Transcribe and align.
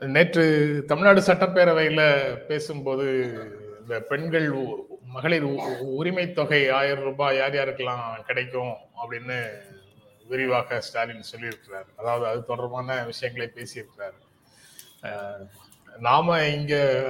நேற்று 0.00 0.84
தமிழ்நாடு 0.86 1.20
சட்டப்பேரவையில் 1.20 2.36
பேசும்போது 2.46 3.24
இந்த 3.80 4.00
பெண்கள் 4.00 4.52
மகளிர் 5.04 5.42
உ- 5.42 5.78
உரிமை 5.80 6.32
தொகை 6.32 6.70
ஆயிரம் 6.70 7.02
ரூபாய் 7.02 7.36
யார் 7.36 7.54
யாருக்கெல்லாம் 7.54 8.22
கிடைக்கும் 8.26 8.74
அப்படின்னு 9.04 9.48
விரிவாக 10.28 10.80
ஸ்டாலின் 10.80 11.24
சொல்லியிருக்கிறார். 11.36 11.86
அதாவது 11.96 12.26
அது 12.26 12.44
தொடர்பான 12.44 13.04
விஷயங்களை 13.04 13.52
பேசியிருக்கிறார். 13.54 14.16
நாம 15.98 16.44
இங்க 16.46 17.04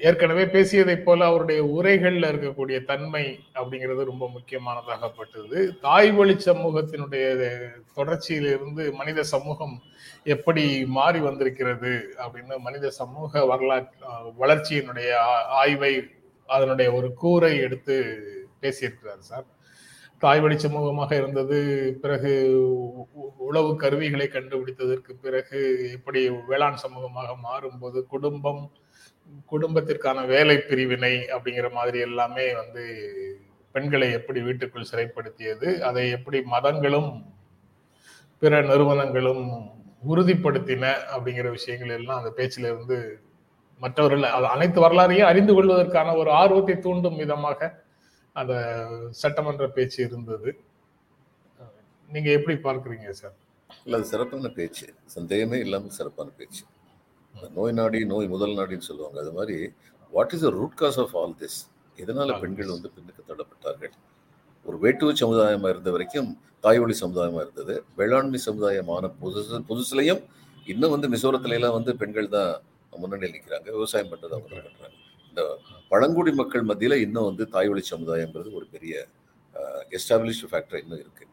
ஏற்கனவே 0.00 0.44
பேசியதைப் 0.44 1.02
போல 1.02 1.24
அவருடைய 1.24 1.64
உரைகள்ல 1.64 2.30
இருக்கக்கூடிய 2.30 2.84
தன்மை 2.84 3.40
அப்படிங்கிறது 3.54 4.04
ரொம்ப 4.04 4.30
முக்கியமானதாகப்பட்டது. 4.30 5.80
தாய் 5.80 6.12
வழி 6.12 6.34
சமூகத்தினுடைய 6.34 7.58
தொடர்ச்சியிலிருந்து 7.96 8.92
மனித 8.92 9.22
சமூகம் 9.22 9.82
எப்படி 10.26 10.64
மாறி 10.92 11.20
வந்திருக்கிறது 11.20 11.92
அப்படின்னு 12.18 12.54
மனித 12.58 12.90
சமூக 12.96 13.46
வரலாற்று 13.46 13.96
வளர்ச்சியினுடைய 14.38 15.08
ஆ- 15.28 15.46
ஆய்வை 15.58 15.92
அதனுடைய 16.48 16.92
ஒரு 16.92 17.14
கூரை 17.14 17.58
எடுத்து 17.58 17.94
பேசியிருக்கிறார் 18.62 19.22
சார். 19.22 19.46
தாய்வழி 20.22 20.56
சமூகமாக 20.58 21.10
இருந்தது 21.16 21.56
பிறகு 22.00 22.32
உழவு 22.92 23.24
உளவு 23.46 23.70
கருவிகளை 23.76 24.26
கண்டுபிடித்ததற்கு 24.28 25.12
பிறகு 25.20 25.60
எப்படி 25.92 26.20
வேளாண் 26.48 26.82
சமூகமாக 26.82 27.30
மாறும்போது 27.42 27.98
குடும்பம் 28.06 28.62
குடும்பத்திற்கான 29.50 30.26
வேலை 30.26 30.56
பிரிவினை 30.60 31.12
அப்படிங்கிற 31.34 31.68
மாதிரி 31.72 31.98
எல்லாமே 32.00 32.54
வந்து 32.54 32.84
பெண்களை 33.74 34.12
எப்படி 34.12 34.40
வீட்டுக்குள் 34.40 34.90
சிறைப்படுத்தியது 34.90 35.68
அதை 35.82 36.10
எப்படி 36.10 36.38
மதங்களும் 36.46 37.10
பிற 38.42 38.60
நிறுவனங்களும் 38.62 39.44
உறுதிப்படுத்தின 40.10 40.84
அப்படிங்கிற 41.12 41.48
விஷயங்கள் 41.50 41.94
எல்லாம் 41.98 42.20
அந்த 42.20 42.30
பேச்சில 42.38 42.70
இருந்து 42.72 42.98
மற்றவர்கள் 43.80 44.50
அனைத்து 44.54 44.78
வரலாறையும் 44.84 45.30
அறிந்து 45.30 45.52
கொள்வதற்கான 45.54 46.14
ஒரு 46.20 46.30
ஆர்வத்தை 46.40 46.74
தூண்டும் 46.78 47.20
விதமாக 47.22 47.70
அந்த 48.36 48.54
சட்டமன்ற 49.22 49.64
பேச்சு 49.76 49.98
இருந்தது. 50.08 50.50
நீங்க 52.08 52.28
எப்படி 52.38 52.54
பார்க்கறீங்க 52.66 53.10
சார்? 53.20 53.36
இல்ல 53.86 53.98
அது 53.98 54.06
சிறப்பான 54.12 54.48
பேச்சு. 54.58 54.86
சந்தேகமே 55.16 55.58
இல்லாமல் 55.64 55.96
சிறப்பான 55.98 56.30
பேச்சு. 56.38 56.62
நோய் 57.58 57.76
நாடி 57.78 58.00
நோய் 58.12 58.32
முதல் 58.34 58.56
நாடின்னு 58.58 58.88
சொல்லுவாங்க. 58.90 59.18
அது 59.24 59.32
மாதிரி 59.38 59.56
what 60.12 60.34
is 60.36 60.44
the 60.46 60.50
root 60.58 60.78
cause 60.82 60.98
of 61.04 61.14
all 61.20 61.36
this 61.42 61.58
எதனால 61.98 62.38
பெண்கள் 62.42 62.74
வந்து 62.74 62.90
பின்னுக்கு 62.96 63.22
தள்ளப்பட்டார்கள் 63.30 63.94
ஒரு 64.66 64.76
வேட்டுவ 64.84 65.12
சமுதாயமாக 65.22 65.72
இருந்த 65.74 65.90
வரைக்கும் 65.94 66.28
தாய்வழி 66.64 66.94
சமுதாயமாக 67.02 67.44
இருந்தது. 67.46 67.74
வேளாண்மை 68.00 68.40
சமுதாயமான 68.48 69.04
புதுசு 69.22 69.58
புதுசுலையும் 69.70 70.22
இன்னும் 70.72 70.92
வந்து 70.94 71.08
மிசோரத்துல 71.14 71.56
எல்லாம் 71.58 71.76
வந்து 71.78 71.92
பெண்கள் 72.00 72.34
தான் 72.36 72.52
முன்னணியில் 73.02 73.34
நிற்கிறாங்க 73.36 73.68
விவசாயம் 73.78 74.10
பண்ணுறது 74.12 74.34
அவங்க 74.36 74.48
பண்ணுறாங்க 74.50 74.98
இந்த 75.28 75.42
பழங்குடி 75.92 76.32
மக்கள் 76.40 76.68
மத்தியில் 76.70 77.02
இன்னும் 77.06 77.28
வந்து 77.30 77.44
தாய்வழி 77.54 77.82
சமுதாயங்கிறது 77.92 78.50
ஒரு 78.58 78.66
பெரிய 78.74 78.94
எஸ்டாப்ளிஷ்டு 79.98 80.50
ஃபேக்டர் 80.50 80.82
இன்னும் 80.82 81.02
இருக்குது 81.04 81.30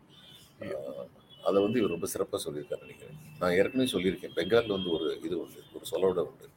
அதை 1.47 1.57
வந்து 1.65 1.79
இவர் 1.81 1.93
ரொம்ப 1.95 2.07
சிறப்பாக 2.13 2.39
சொல்லியிருக்காரு 2.45 2.85
நினைக்கிறேன். 2.85 3.19
நான் 3.41 3.53
ஏற்கனவே 3.59 3.89
சொல்லியிருக்கேன். 3.93 4.33
பெங்காலில் 4.37 4.75
வந்து 4.77 4.89
ஒரு 4.95 5.07
இது 5.25 5.35
உண்டு 5.43 5.61
ஒரு 5.77 5.85
சொலோட 5.91 6.19
உண்டு. 6.29 6.47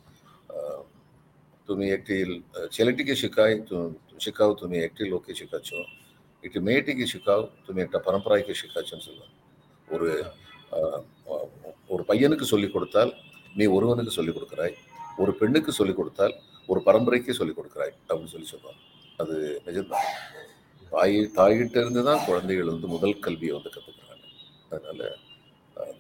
துணி 1.69 1.87
எக்டியில் 1.97 2.35
செலட்டிக்கு 2.77 3.15
ஷிக்காய் 3.23 3.57
ஷிக்காவ் 4.25 4.55
துணி 4.63 4.79
எக்டில் 4.87 5.15
ஓகே 5.19 5.37
ஷிக்காச்சோ 5.41 5.83
இட்டு 6.47 6.61
ಮೇಟಿಗೆ 6.69 7.07
ஷிகாவ் 7.13 7.45
துணி 7.67 7.83
எட்ட 7.85 7.99
பரம்பரைக்கு 8.07 8.55
ஷிகாச்சுன்னு 8.63 9.07
சொல்லுவாங்க. 9.09 9.35
ஒரு 9.95 10.09
ஒரு 11.95 12.03
பையனுக்கு 12.11 12.47
சொல்லிக் 12.53 12.75
கொடுத்தால் 12.75 13.13
நீ 13.59 13.65
ஒருவனுக்கு 13.77 14.13
சொல்லிக் 14.19 14.37
கொடுக்குறாய் 14.37 14.75
ஒரு 15.23 15.33
பெண்ணுக்கு 15.41 15.73
சொல்லிக் 15.79 15.99
கொடுத்தால் 15.99 16.35
ஒரு 16.73 16.81
பரம்பரைக்கே 16.87 17.35
சொல்லிக் 17.41 17.59
கொடுக்குறாய் 17.59 17.93
அப்படின்னு 18.09 18.33
சொல்லி 18.35 18.49
சொல்லுவாங்க. 18.53 18.81
அது 19.23 19.35
நிஜம்தான். 19.67 20.07
தாய் 20.93 21.17
தாய்கிட்ட 21.37 21.77
இருந்து 21.83 22.03
தான் 22.09 22.25
குழந்தைகள் 22.29 22.73
வந்து 22.75 22.89
முதல் 22.95 23.23
கல்வியை 23.27 23.53
வந்து 23.57 23.73
கற்றுக்குறாங்க 23.75 24.27
அதனால் 24.73 25.05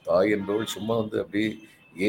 தாய் 0.09 0.33
என்பவள் 0.37 0.73
சும்மா 0.77 0.95
வந்து 1.03 1.17
அப்படி 1.23 1.43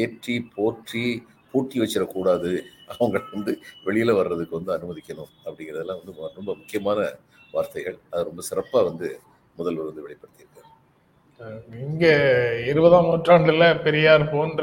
ஏற்றி 0.00 0.34
போற்றி 0.56 1.04
பூட்டி 1.52 1.76
வச்சிடக்கூடாது. 1.82 2.50
அவங்க 2.94 3.18
வந்து 3.34 3.52
வெளியில் 3.86 4.18
வர்றதுக்கு 4.18 4.58
வந்து 4.58 4.74
அனுமதிக்கணும் 4.76 5.32
அப்படிங்கிறதெல்லாம் 5.44 6.00
வந்து 6.00 6.14
ரொம்ப 6.38 6.50
முக்கியமான 6.60 6.98
வார்த்தைகள். 7.56 7.98
அது 8.12 8.28
ரொம்ப 8.30 8.42
சிறப்பாக 8.50 8.84
வந்து 8.90 9.08
முதல்வர் 9.58 9.90
வந்து 9.90 10.04
வெளிப்படுத்தியிருக்காரு. 10.06 10.50
இங்கே 11.86 12.12
இருபதாம் 12.70 13.08
நூற்றாண்டுல 13.10 13.64
பெரியார் 13.86 14.24
போன்ற 14.34 14.62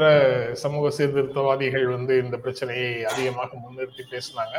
சமூக 0.62 0.90
சீர்திருத்தவாதிகள் 0.96 1.86
வந்து 1.96 2.14
இந்த 2.24 2.36
பிரச்சனையை 2.44 2.92
அதிகமாக 3.10 3.50
முன்னிறுத்தி 3.64 4.04
பேசினாங்க. 4.12 4.56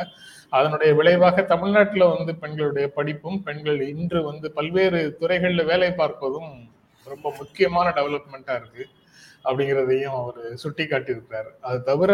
அதனுடைய 0.58 0.90
விளைவாக 0.98 1.42
தமிழ்நாட்டில் 1.52 2.12
வந்து 2.14 2.32
பெண்களுடைய 2.42 2.86
படிப்பும் 2.98 3.38
பெண்கள் 3.46 3.80
இன்று 3.92 4.20
வந்து 4.30 4.46
பல்வேறு 4.58 5.00
துறைகளில் 5.20 5.68
வேலை 5.70 5.90
பார்ப்பதும் 6.00 6.52
ரொம்ப 7.06 7.26
முக்கியமான 7.40 7.86
டெவலப்மெண்ட்டாக 7.98 8.60
இருக்குது 8.60 8.92
அப்படிங்கிறதையும் 9.46 10.16
அவர் 10.20 10.42
சுட்டி 10.62 10.84
காட்டியிருக்கிறார் 10.84 11.50
அது 11.68 11.78
தவிர 11.90 12.12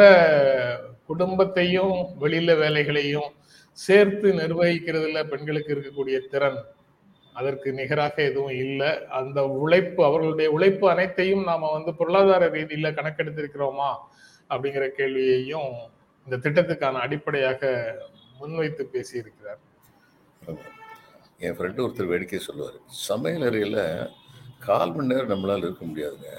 குடும்பத்தையும் 1.11 1.95
வெளியில 2.23 2.57
வேலைகளையும் 2.63 3.31
சேர்த்து 3.87 4.29
நிர்வகிக்கிறதுல 4.41 5.21
பெண்களுக்கு 5.33 5.73
இருக்கக்கூடிய 5.75 6.19
திறன். 6.33 6.61
அதற்கு 7.39 7.69
நிகராக 7.81 8.17
எதுவும் 8.31 8.57
இல்லை. 8.65 8.91
அந்த 9.19 9.41
உழைப்பு 9.65 10.01
அவர்களுடைய 10.09 10.49
உழைப்பு 10.57 10.87
அனைத்தையும் 10.91 11.45
நாம 11.51 11.71
வந்து 11.77 11.93
பொருளாதார 12.01 12.49
ரீதியில 12.57 12.91
கணக்கெடுத்திருக்கிறோமா? 12.99 13.91
அப்படிங்கிற 14.51 14.87
கேள்வியையும் 14.99 15.73
இந்த 16.27 16.37
திட்டத்துக்கான 16.45 17.01
அடிப்படையாக 17.07 17.71
முன்வைத்து 18.41 18.83
பேசியிருக்கிறார். 18.95 19.61
என் 21.47 21.57
ஃப்ரெண்டு 21.57 21.85
ஒருத்தர் 21.85 22.11
வேடிக்கை 22.13 22.41
சொல்லுவார். 22.47 22.79
சமையல் 23.09 23.47
அறையில் 23.49 23.83
கால் 24.67 24.93
மணி 24.95 25.11
நேரம் 25.11 25.33
நம்மளால் 25.33 25.67
இருக்க 25.67 25.85
முடியாதுங்க. 25.91 26.31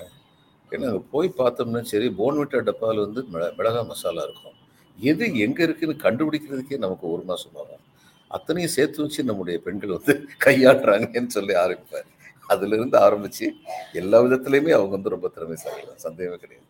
ஏன்னா 0.72 0.90
அங்கே 0.90 1.04
போய் 1.14 1.38
பார்த்தோம்னா 1.40 1.82
சரி 1.92 2.08
போன்விட்டா 2.20 2.60
டப்பாவில் 2.70 3.06
வந்து 3.06 3.22
மிளகா 3.62 3.82
மசாலா 3.92 4.26
இருக்கும். 4.28 4.58
எது 5.02 5.38
எங்கே 5.38 5.64
இருக்குன்னு 5.64 5.96
கண்டுபிடிக்கிறதுக்கே 6.02 6.78
நமக்கு 6.78 7.12
ஒரு 7.12 7.22
மாதம் 7.22 7.52
ஆகும் 7.56 7.90
அத்தனையும் 8.28 8.72
சேர்த்து 8.72 9.02
வச்சு 9.02 9.24
நம்முடைய 9.24 9.60
பெண்கள் 9.64 9.90
வந்து 9.90 10.26
கையாடுறாங்கன்னு 10.46 11.28
சொல்லி 11.28 11.54
ஆரம்பிப்பார். 11.54 12.08
அதுலேருந்து 12.50 12.96
ஆரம்பித்து 12.96 13.54
எல்லா 13.94 14.22
விதத்துலையுமே 14.22 14.72
அவங்க 14.72 14.86
வந்து 14.86 15.10
ரொம்ப 15.10 15.28
திறமைசாலி 15.28 15.86
தான் 15.86 15.98
சந்தேகமே 15.98 16.38
கிடையாது. 16.38 16.70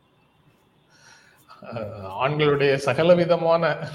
ஆண்களுடைய 2.03 2.75
சகல 2.75 3.13
விதமான 3.13 3.87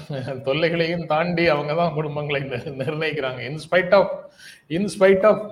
தொல்லைகளையும் 0.43 1.05
தாண்டி 1.05 1.47
அவங்க 1.47 1.73
தான் 1.73 1.93
குடும்பங்களை 1.93 2.39
நி- 2.43 2.83
நிர்ணயிக்கிறாங்க. 2.83 3.39
In spite 3.39 3.93
of 3.93 4.31
in spite 4.69 5.25
of 5.25 5.51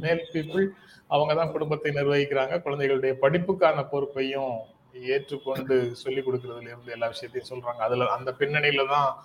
male 0.00 0.28
people 0.32 0.66
அவங்க 1.06 1.34
தான் 1.34 1.50
குடும்பத்தை 1.50 1.92
நிர்வகிக்கிறாங்க. 1.92 2.62
குழந்தைகளுடைய 2.62 3.16
படிப்புக்கான 3.22 3.88
பொறுப்பையும் 3.88 4.58
ஏற்றுக்கொண்டு 5.02 5.94
சொல்லிக் 5.94 6.28
கொடுக்கறதுல 6.28 6.60
இருந்து 6.60 6.92
எல்லா 6.92 7.06
விஷயத்தையும் 7.06 7.60
சொல்றாங்க. 7.60 7.80
அதுல 7.80 8.04
அந்த 8.04 8.34
பின்னணியில 8.38 8.88
தான் 8.88 9.16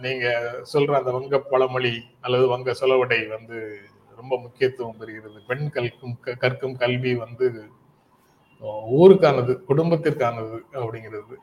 நீங்க 0.00 0.54
சொல்ற 0.72 0.92
அந்த 0.92 1.10
வங்க 1.10 1.40
பழமொழி 1.40 2.04
அல்லது 2.20 2.46
வங்க 2.46 2.74
சொலவடை 2.80 3.28
வந்து 3.28 3.78
ரொம்ப 4.16 4.38
முக்கியத்துவம் 4.38 4.96
பெறுகிறது. 5.00 5.46
பெண் 5.46 5.70
கற்கும் 5.70 6.20
க- 6.20 6.34
கற்கும் 6.34 6.76
கல்வி 6.76 7.14
வந்து 7.14 7.70
ஊருக்கானது 8.98 9.60
குடும்பத்திற்கானது 9.68 10.60
அப்படிங்கிறது. 10.72 11.34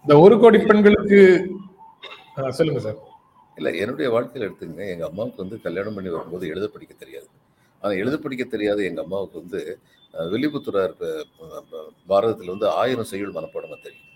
இந்த 0.00 0.18
ஒரு 0.18 0.38
கோடி 0.38 0.58
பெண்களுக்கு 0.58 1.50
சொல்லுங்க 2.48 2.80
சார். 2.80 2.96
இல்லை 3.56 3.78
என்னுடைய 3.78 4.10
வாழ்க்கையில் 4.10 4.50
எடுத்துங்க 4.50 4.88
எங்கள் 4.88 5.08
அம்மாவுக்கு 5.08 5.36
வந்து 5.36 5.60
கல்யாணம் 5.60 5.94
பண்ணி 5.94 6.10
வரும்போது 6.10 6.48
எழுத 6.48 6.68
படிக்க 6.68 6.94
தெரியாது. 6.94 7.28
ஆனால் 7.82 7.98
எழுத 8.00 8.16
படிக்க 8.22 8.44
தெரியாத 8.48 8.80
எங்கள் 8.88 9.04
அம்மாவுக்கு 9.04 9.36
வந்து 9.42 9.60
அஹ், 10.14 10.28
வில்லிபுத்தூரார் 10.32 10.94
பாரதத்தில் 12.08 12.52
வந்து 12.52 12.66
ஆயிரம் 12.80 13.10
செய்யுள் 13.10 13.36
மனப்பாடமாக 13.36 13.78
தெரியும். 13.84 14.06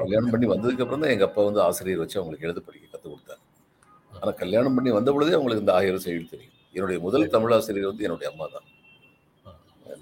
கல்யாணம் 0.00 0.30
பண்ணி 0.32 0.46
வந்ததுக்கப்புறம் 0.52 1.02
தான் 1.02 1.12
எங்கள் 1.14 1.28
அப்பா 1.28 1.42
வந்து 1.48 1.60
ஆசிரியர் 1.66 2.02
வச்சு 2.02 2.18
அவங்களுக்கு 2.20 2.46
எழுத 2.48 2.60
படிக்க 2.66 2.86
கற்றுக் 2.86 3.12
கொடுத்தாங்க 3.12 3.42
ஆனால் 4.12 4.36
கல்யாணம் 4.40 4.76
பண்ணி 4.76 4.90
வந்த 4.96 5.10
பொழுதே 5.14 5.34
அவங்களுக்கு 5.36 5.64
இந்த 5.64 5.74
ஆயிரம் 5.78 6.04
செய்யுள் 6.04 6.30
தெரியும். 6.30 6.54
என்னுடைய 6.74 6.98
முதல் 7.04 7.32
தமிழ் 7.34 7.54
ஆசிரியர் 7.56 7.90
வந்து 7.90 8.06
என்னுடைய 8.06 8.28
அம்மா 8.32 8.46
தான். 8.48 8.66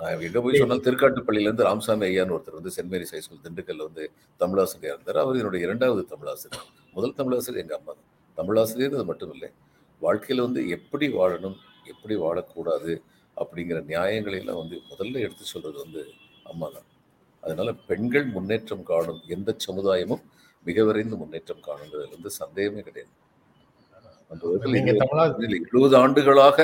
நான் 0.01 0.23
எங்க 0.27 0.39
போய் 0.43 0.61
சொன்னால் 0.61 0.85
திருக்காட்டுப்பள்ளியில 0.85 1.49
இருந்து 1.49 1.67
ராமசாமி 1.67 2.05
ஐயான்னு 2.07 2.35
ஒருத்தர் 2.37 2.59
வந்து 2.59 2.73
சென்ட் 2.77 2.93
மேரிஸ் 2.93 3.13
ஹைஸ்கூல் 3.15 3.43
திண்டுக்கல்ல 3.45 3.85
வந்து 3.89 4.05
தமிழாசிரியர் 4.41 4.95
இருந்தார். 4.95 5.21
அவர் 5.23 5.41
என்னுடைய 5.41 5.67
இரண்டாவது 5.67 6.03
தமிழாசிரியர் 6.13 6.67
முதல் 6.95 7.17
தமிழாசிரியர் 7.19 7.63
எங்க 7.65 7.75
அம்மா 7.79 7.93
தான். 7.93 8.09
தமிழாசிரியர் 8.39 8.97
அது 8.99 9.07
மட்டும் 9.11 9.33
இல்லை 9.35 9.51
வாழ்க்கையில 10.03 10.45
வந்து 10.47 10.63
எப்படி 10.77 11.07
வாழணும் 11.19 11.59
எப்படி 11.93 12.15
வாழக்கூடாது 12.25 12.93
அப்படிங்கிற 13.37 13.79
நியாயங்களை 13.93 14.39
எல்லாம் 14.43 14.61
வந்து 14.63 14.77
முதல்ல 14.91 15.23
எடுத்து 15.27 15.45
சொல்றது 15.53 15.79
வந்து 15.85 16.03
அம்மா 16.51 16.67
தான். 16.75 16.89
அதனால 17.43 17.69
பெண்கள் 17.89 18.27
முன்னேற்றம் 18.35 18.87
காணும் 18.91 19.21
எந்த 19.37 19.51
சமுதாயமும் 19.67 20.23
மிக 20.67 20.85
விரைந்து 20.89 21.17
முன்னேற்றம் 21.23 21.65
காணுங்கிறதுல 21.69 22.15
வந்து 22.17 22.31
சந்தேகமே 22.43 22.83
கிடையாது. 22.89 23.13
எழுபது 25.71 25.97
ஆண்டுகளாக 26.03 26.59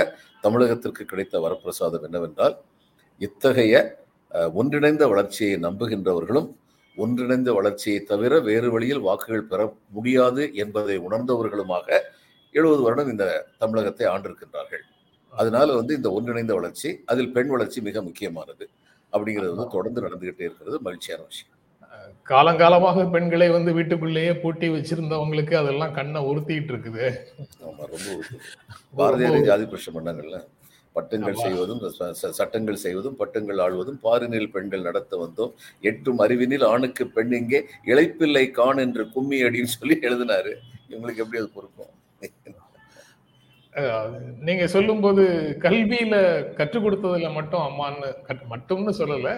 தமிழகத்திற்கு 0.45 1.03
கிடைத்த 1.11 1.41
வரப்பிரசாதம் 1.45 2.07
என்னவென்றால் 2.09 2.55
இத்தகைய 3.21 3.75
ஒன்றிணைந்த 4.61 5.05
வளர்ச்சியை 5.13 5.55
நம்புகின்றவர்களும் 5.67 6.49
ஒன்றிணைந்த 6.97 7.51
வளர்ச்சியை 7.59 7.99
தவிர 8.13 8.39
வேறு 8.49 8.69
வழியில் 8.75 9.05
வாக்குகள் 9.09 9.49
பெற 9.51 9.61
முடியாது 9.97 10.45
என்பதை 10.63 10.97
உணர்ந்தவர்களுமாக 11.09 11.89
எழுபது 12.55 12.83
வருடம் 12.87 13.11
இந்த 13.13 13.25
தமிழகத்தை 13.63 14.07
ஆண்டிருக்கின்றார்கள். 14.13 14.85
அதனால 15.33 15.75
வந்து 15.75 15.93
இந்த 15.95 16.09
ஒன்றிணைந்த 16.13 16.55
வளர்ச்சி 16.55 16.91
அதில் 17.07 17.33
பெண் 17.33 17.49
வளர்ச்சி 17.49 17.81
மிக 17.83 18.03
முக்கியமானது. 18.03 18.65
அப்படிங்கிறது 19.13 19.53
வந்து 19.55 19.75
தொடர்ந்து 19.75 20.01
நடந்துகிட்டே 20.01 20.45
இருக்கிறது. 20.47 20.79
மகிழ்ச்சியான 20.87 21.23
விஷயம். 21.29 21.55
காலங்காலமாக 22.27 23.05
பெண்களை 23.11 23.49
வந்து 23.51 23.71
வீட்டுக்குள்ளேயே 23.75 24.33
பூட்டி 24.41 24.67
வச்சிருந்தவங்களுக்கு 24.69 25.55
அதெல்லாம் 25.57 25.95
கண்ணை 25.95 26.21
உறுத்திட்டு 26.29 26.73
இருக்குது. 26.73 27.07
ஆமா 27.67 27.85
ரொம்ப 27.87 28.09
பாரதியாரே 28.99 29.41
ஜாதி 29.47 29.67
பிரச்சனை 29.67 29.95
பண்ணாங்கல்ல? 29.97 30.39
பட்டங்கள். 30.97 31.35
செய்வதும் 31.39 31.81
சட்டங்கள் 32.39 32.83
செய்வதும் 32.85 33.17
பட்டங்கள் 33.17 33.61
ஆள்வதும் 33.65 33.99
பாரினில் 34.05 34.53
பெண்கள் 34.55 34.87
நடத்த 34.87 35.17
வந்தோம். 35.19 35.53
எட்டும் 35.85 36.21
அறிவினில் 36.25 36.67
ஆணுக்கு 36.71 37.07
பெண் 37.11 37.35
இங்கே 37.39 37.61
இழைப்பில்லை 37.87 38.45
கான் 38.53 38.83
என்று 38.85 39.05
கும்மி 39.15 39.39
அடின்னு 39.47 39.75
சொல்லி 39.77 39.97
எழுதினாரு. 40.03 40.55
இவங்களுக்கு 40.91 41.23
எப்படி 41.25 41.41
அது 41.41 41.51
அஹ், 42.21 42.33
நீங்க 44.41 44.67
சொல்லும்போது 44.67 45.23
கல்வியில 45.61 46.17
கற்றுக் 46.53 46.85
கொடுத்ததுல 46.85 47.33
மட்டும் 47.33 47.61
அம்மான்னு 47.61 48.15
மட்டும்னு 48.51 48.93
சொல்லல. 48.99 49.29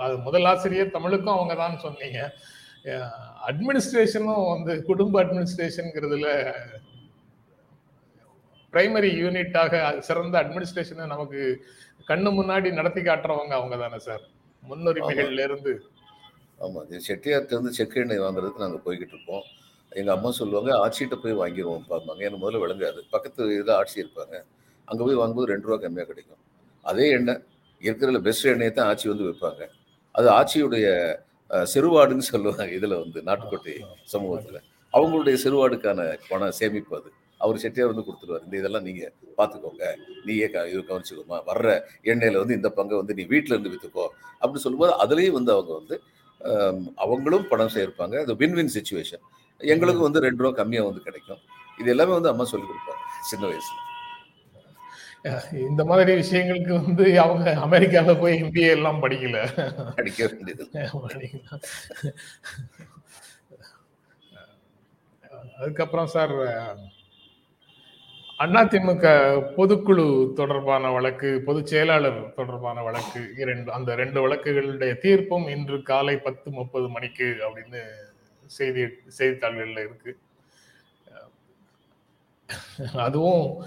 அது- 0.00 0.22
முதல் 0.22 0.44
ஆசிரியர் 0.44 0.90
தமிழுக்கும் 0.90 1.34
அவங்க 1.34 1.54
தான் 1.54 1.78
சொன்னீங்க. 1.78 2.34
அட்மினிஸ்ட்ரேஷனும் 3.46 4.48
வந்து 4.48 4.84
குடும்ப 4.84 5.24
அட்மினிஸ்ட்ரேஷன்ங்கிறதுல 5.24 6.28
பிரைமரி 8.72 9.10
யூனிட்டாக 9.16 9.98
சிறந்த 9.98 10.44
அட்மினிஸ்ட்ரேஷனை 10.44 11.06
நமக்கு 11.06 11.64
கண்ணு 12.08 12.30
முன்னாடி 12.34 12.72
நடத்தி 12.72 13.00
காட்டுறவங்க 13.00 13.52
அவங்க 13.52 13.76
தானே 13.76 13.98
சார். 13.98 14.20
முன்னுரிமைகள்ல 14.68 15.44
இருந்து. 15.44 15.82
ஆமா. 16.60 16.92
இது 16.92 17.00
செட்டியார்ட்ட 17.08 17.52
இருந்து 17.52 17.72
செக்கு 17.72 18.00
எண்ணெய் 18.00 18.20
வாங்குறதுக்கு 18.20 18.58
நாங்க 18.58 18.80
போய்கிட்டு 18.86 19.14
இருப்போம் 19.14 19.42
எங்க 19.90 20.12
அம்மா 20.12 20.30
சொல்லுவாங்க 20.30 20.88
ஆட்சிகிட்ட 20.88 21.14
போய் 21.14 21.34
வாங்கிடுவோம் 21.34 21.82
பாப்பாங்க 21.90 22.18
எனக்கு 22.18 22.50
முதல்ல 22.50 22.54
விளங்காது. 22.54 23.00
பக்கத்து 23.10 23.44
இதில் 23.44 23.68
ஆட்சி 23.68 24.02
இருப்பாங்க. 24.02 24.42
அங்க 24.84 25.04
போய் 25.04 25.14
வாங்கும்போது 25.14 25.52
ரெண்டு 25.52 25.66
ரூபா 25.66 25.80
கம்மியா 25.80 26.04
கிடைக்கும். 26.04 26.36
அதே 26.82 27.08
எண்ணெய் 27.08 27.42
இருக்கிறதுல 27.80 28.20
பெஸ்ட் 28.20 28.46
எண்ணெயை 28.46 28.72
தான் 28.72 28.86
ஆட்சி 28.86 29.08
வந்து 29.08 29.24
விற்பாங்க 29.24 29.68
அது 30.12 30.30
ஆட்சியுடைய 30.30 31.16
சிறுவாடுன்னு 31.50 32.18
சொல்லுவாங்க 32.18 32.64
இதுல 32.64 33.10
வந்து 33.12 33.22
நாட்டுக்கோட்டை 33.22 33.84
சமூகத்துல. 34.12 34.60
அவங்களுடைய 34.92 35.36
சிறுவாடுக்கான 35.44 36.18
பண 36.28 36.50
சேமிப்பு 36.50 36.96
அது. 36.96 37.12
அவர் 37.38 37.58
செட்டியார் 37.58 37.94
வந்து 37.94 38.12
கொடுத்துருவார். 38.12 38.44
இந்த 38.44 38.56
இதெல்லாம் 38.56 38.82
நீங்க 38.82 39.12
பாத்துக்கோங்க. 39.38 39.96
நீயே 40.24 40.50
க- 40.50 40.68
இது 40.68 40.80
கவனிச்சுக்கோமா. 40.80 41.40
வர்ற 41.46 41.82
எண்ணெயில 42.02 42.36
வந்து 42.36 42.54
இந்த 42.54 42.70
பங்கை 42.70 42.96
வந்து 42.96 43.14
நீ 43.14 43.22
வீட்ல 43.22 43.54
இருந்து 43.54 43.78
வித்துக்கோ. 43.78 44.08
அப்படின்னு 44.40 44.56
சொல்லும்போது 44.56 44.92
அதுலயும் 44.92 45.30
வந்து 45.30 45.52
அவங்க 45.52 45.74
வந்து 45.74 46.00
அவங்களும் 46.96 47.48
பணம் 47.48 47.70
சேர்ப்பாங்க. 47.74 48.20
அது 48.20 48.36
வின் 48.36 48.52
வின் 48.52 48.70
சுச்சுவேஷன் 48.74 49.20
எங்களுக்கும் 49.72 50.08
வந்து 50.08 50.24
ரெண்டு 50.26 50.42
ரூபா 50.42 50.52
கம்மியா 50.58 50.82
வந்து 50.88 51.06
கிடைக்கும். 51.06 51.40
இது 51.80 51.90
எல்லாமே 51.94 52.12
வந்து 52.16 52.32
அம்மா 52.32 52.44
சொல்லி 52.52 52.66
கொடுப்பாங்க 52.66 53.02
சின்ன 53.30 53.46
வயசுல. 53.50 53.78
இந்த 55.70 55.82
மாதிரி 55.88 56.12
விஷயங்களுக்கு 56.20 56.72
வந்து 56.84 57.06
அவங்க 57.24 57.50
அமெரிக்கால 57.66 58.12
போய் 58.20 58.38
எம்பிஏ 58.42 58.70
எல்லாம் 58.76 59.02
படிக்கல. 59.02 59.38
அடிக்க 60.00 60.20
வேண்டியது 60.30 60.64
அதுக்கப்புறம் 65.60 66.10
சார் 66.14 66.34
அதிமுக 68.44 69.06
பொதுக்குழு 69.56 70.04
தொடர்பான 70.38 70.90
வழக்கு 70.94 71.30
பொதுச் 71.48 71.70
செயலாளர் 71.72 72.20
தொடர்பான 72.38 72.82
வழக்கு 72.86 73.20
இரண்டு 73.42 73.68
அந்த 73.78 73.94
ரெண்டு 74.02 74.18
வழக்குகளுடைய 74.24 74.92
தீர்ப்பும் 75.02 75.46
இன்று 75.54 75.78
காலை 75.90 76.16
பத்து 76.26 76.50
முப்பது 76.58 76.88
மணிக்கு 76.94 77.28
அப்படின்னு 77.46 77.82
செய்தி 78.50 78.80
செய்தித்தாள்கள்ல 79.18 79.78
இருக்கு. 79.78 80.18
அதுவும் 82.94 83.64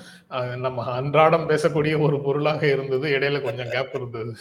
நம்ம 0.58 0.84
அன்றாடம் 0.92 1.50
பேசக்கூடிய 1.50 2.00
ஒரு 2.02 2.22
பொருளாக 2.22 2.68
இருந்தது. 2.68 3.08
இடையில 3.10 3.42
கொஞ்சம் 3.42 3.70
கேப் 3.70 3.96
இருந்தது. 3.96 4.36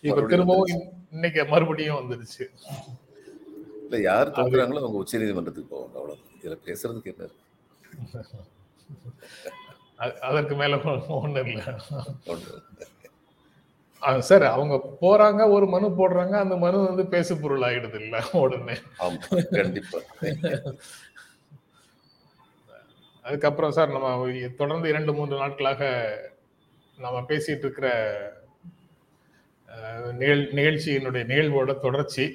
இப்ப 0.00 0.22
திரும்பவும் 0.22 0.66
இன்- 0.66 0.92
இன்னைக்கு 1.10 1.44
மறுபடியும் 1.44 1.96
வந்துருச்சு. 1.96 2.44
இல்ல 3.82 4.00
யார் 4.00 4.30
தோக்குறாங்களோ 4.30 4.78
அவங்க 4.78 4.86
உச்ச 4.86 5.18
நீதிமன்றத்துக்கு 5.18 5.76
போவாங்க 5.76 5.94
அவ்வளவுதான். 5.94 6.26
இதுல 6.42 6.58
பேசுறதுக்கு 6.64 7.16
என்ன 7.16 7.30
அதற்கு 10.20 10.54
மேல 10.54 10.76
ஒண்ணு 10.76 11.46
இல்ல. 11.46 11.78
சார் 14.28 14.44
அவங்க 14.54 14.74
போறாங்க 15.02 15.42
ஒரு 15.56 15.66
மனு 15.74 15.86
போடுறாங்க 16.00 16.34
அந்த 16.44 16.56
மனு 16.64 16.78
வந்து 16.88 17.04
பேசு 17.14 17.32
பொருள் 17.42 17.66
ஆயிடுது 17.68 17.98
இல்ல 18.04 18.16
உடனே. 18.42 18.76
அதுக்கப்புறம் 23.24 23.76
சார் 23.76 23.94
நம்ம 23.94 24.10
தொடர்ந்து 24.62 24.90
இரண்டு 24.92 25.12
மூன்று 25.18 25.36
நாட்களாக 25.42 25.82
நம்ம 26.98 27.20
பேசிட்டு 27.30 27.64
இருக்கிற 27.66 27.88
நிகழ்ச்சியினுடைய 30.58 31.22
நிகழ்வோட 31.32 31.72
தொடர்ச்சி. 31.86 32.26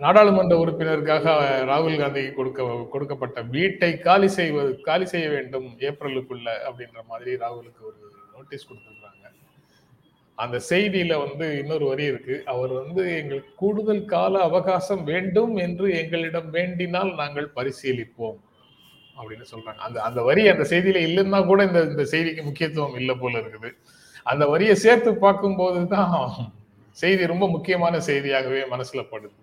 நாடாளுமன்ற 0.00 0.54
உறுப்பினருக்காக 0.62 1.26
ராகுல் 1.70 2.00
காந்திக்கு 2.00 2.32
கொடுக்க 2.38 2.62
கொடுக்கப்பட்ட 2.94 3.40
வீட்டை 3.54 3.90
காலி 4.08 4.28
செய்வது 4.38 4.72
காலி 4.88 5.06
செய்ய 5.12 5.28
வேண்டும் 5.34 5.68
ஏப்ரலுக்குள்ள 5.88 6.48
அப்படின்ற 6.68 7.02
மாதிரி 7.12 7.32
ராகுலுக்கு 7.44 7.82
ஒரு 7.90 8.00
நோட்டீஸ் 8.34 8.68
கொடுத்துருக்காங்க 8.68 9.15
அந்த 10.38 10.56
செய்தியில 10.70 11.12
வந்து 11.24 11.46
இன்னொரு 11.60 11.84
வரி 11.86 12.04
இருக்கு. 12.04 12.34
அவர் 12.52 12.72
வந்து 12.80 13.02
எங்களுக்கு 13.20 13.52
கூடுதல் 13.54 14.04
கால 14.04 14.34
அவகாசம் 14.48 15.04
வேண்டும் 15.04 15.54
என்று 15.66 15.86
எங்களிடம் 16.00 16.50
வேண்டினால் 16.56 17.12
நாங்கள் 17.14 17.48
பரிசீலிப்போம். 17.56 18.38
அப்படின்னு 19.18 19.46
சொல்றாங்க. 19.52 19.80
அந்த 19.86 20.02
அந்த 20.02 20.22
வரி 20.22 20.42
அந்த 20.48 20.64
செய்தியில 20.72 21.02
இல்லைன்னா 21.08 21.46
கூட 21.46 21.64
இந்த 21.64 21.80
இந்த 21.92 22.04
செய்திக்கு 22.14 22.42
முக்கியத்துவம் 22.48 22.98
இல்லை 23.00 23.14
போல 23.22 23.34
இருக்குது. 23.42 23.70
அந்த 24.32 24.44
வரியை 24.46 24.74
சேர்த்து 24.84 25.10
பார்க்கும்போது 25.24 25.80
தான் 25.86 26.14
செய்தி 27.02 27.26
ரொம்ப 27.32 27.48
முக்கியமான 27.48 27.98
செய்தியாகவே 28.08 28.60
மனசுல 28.74 29.00
படுது. 29.12 29.36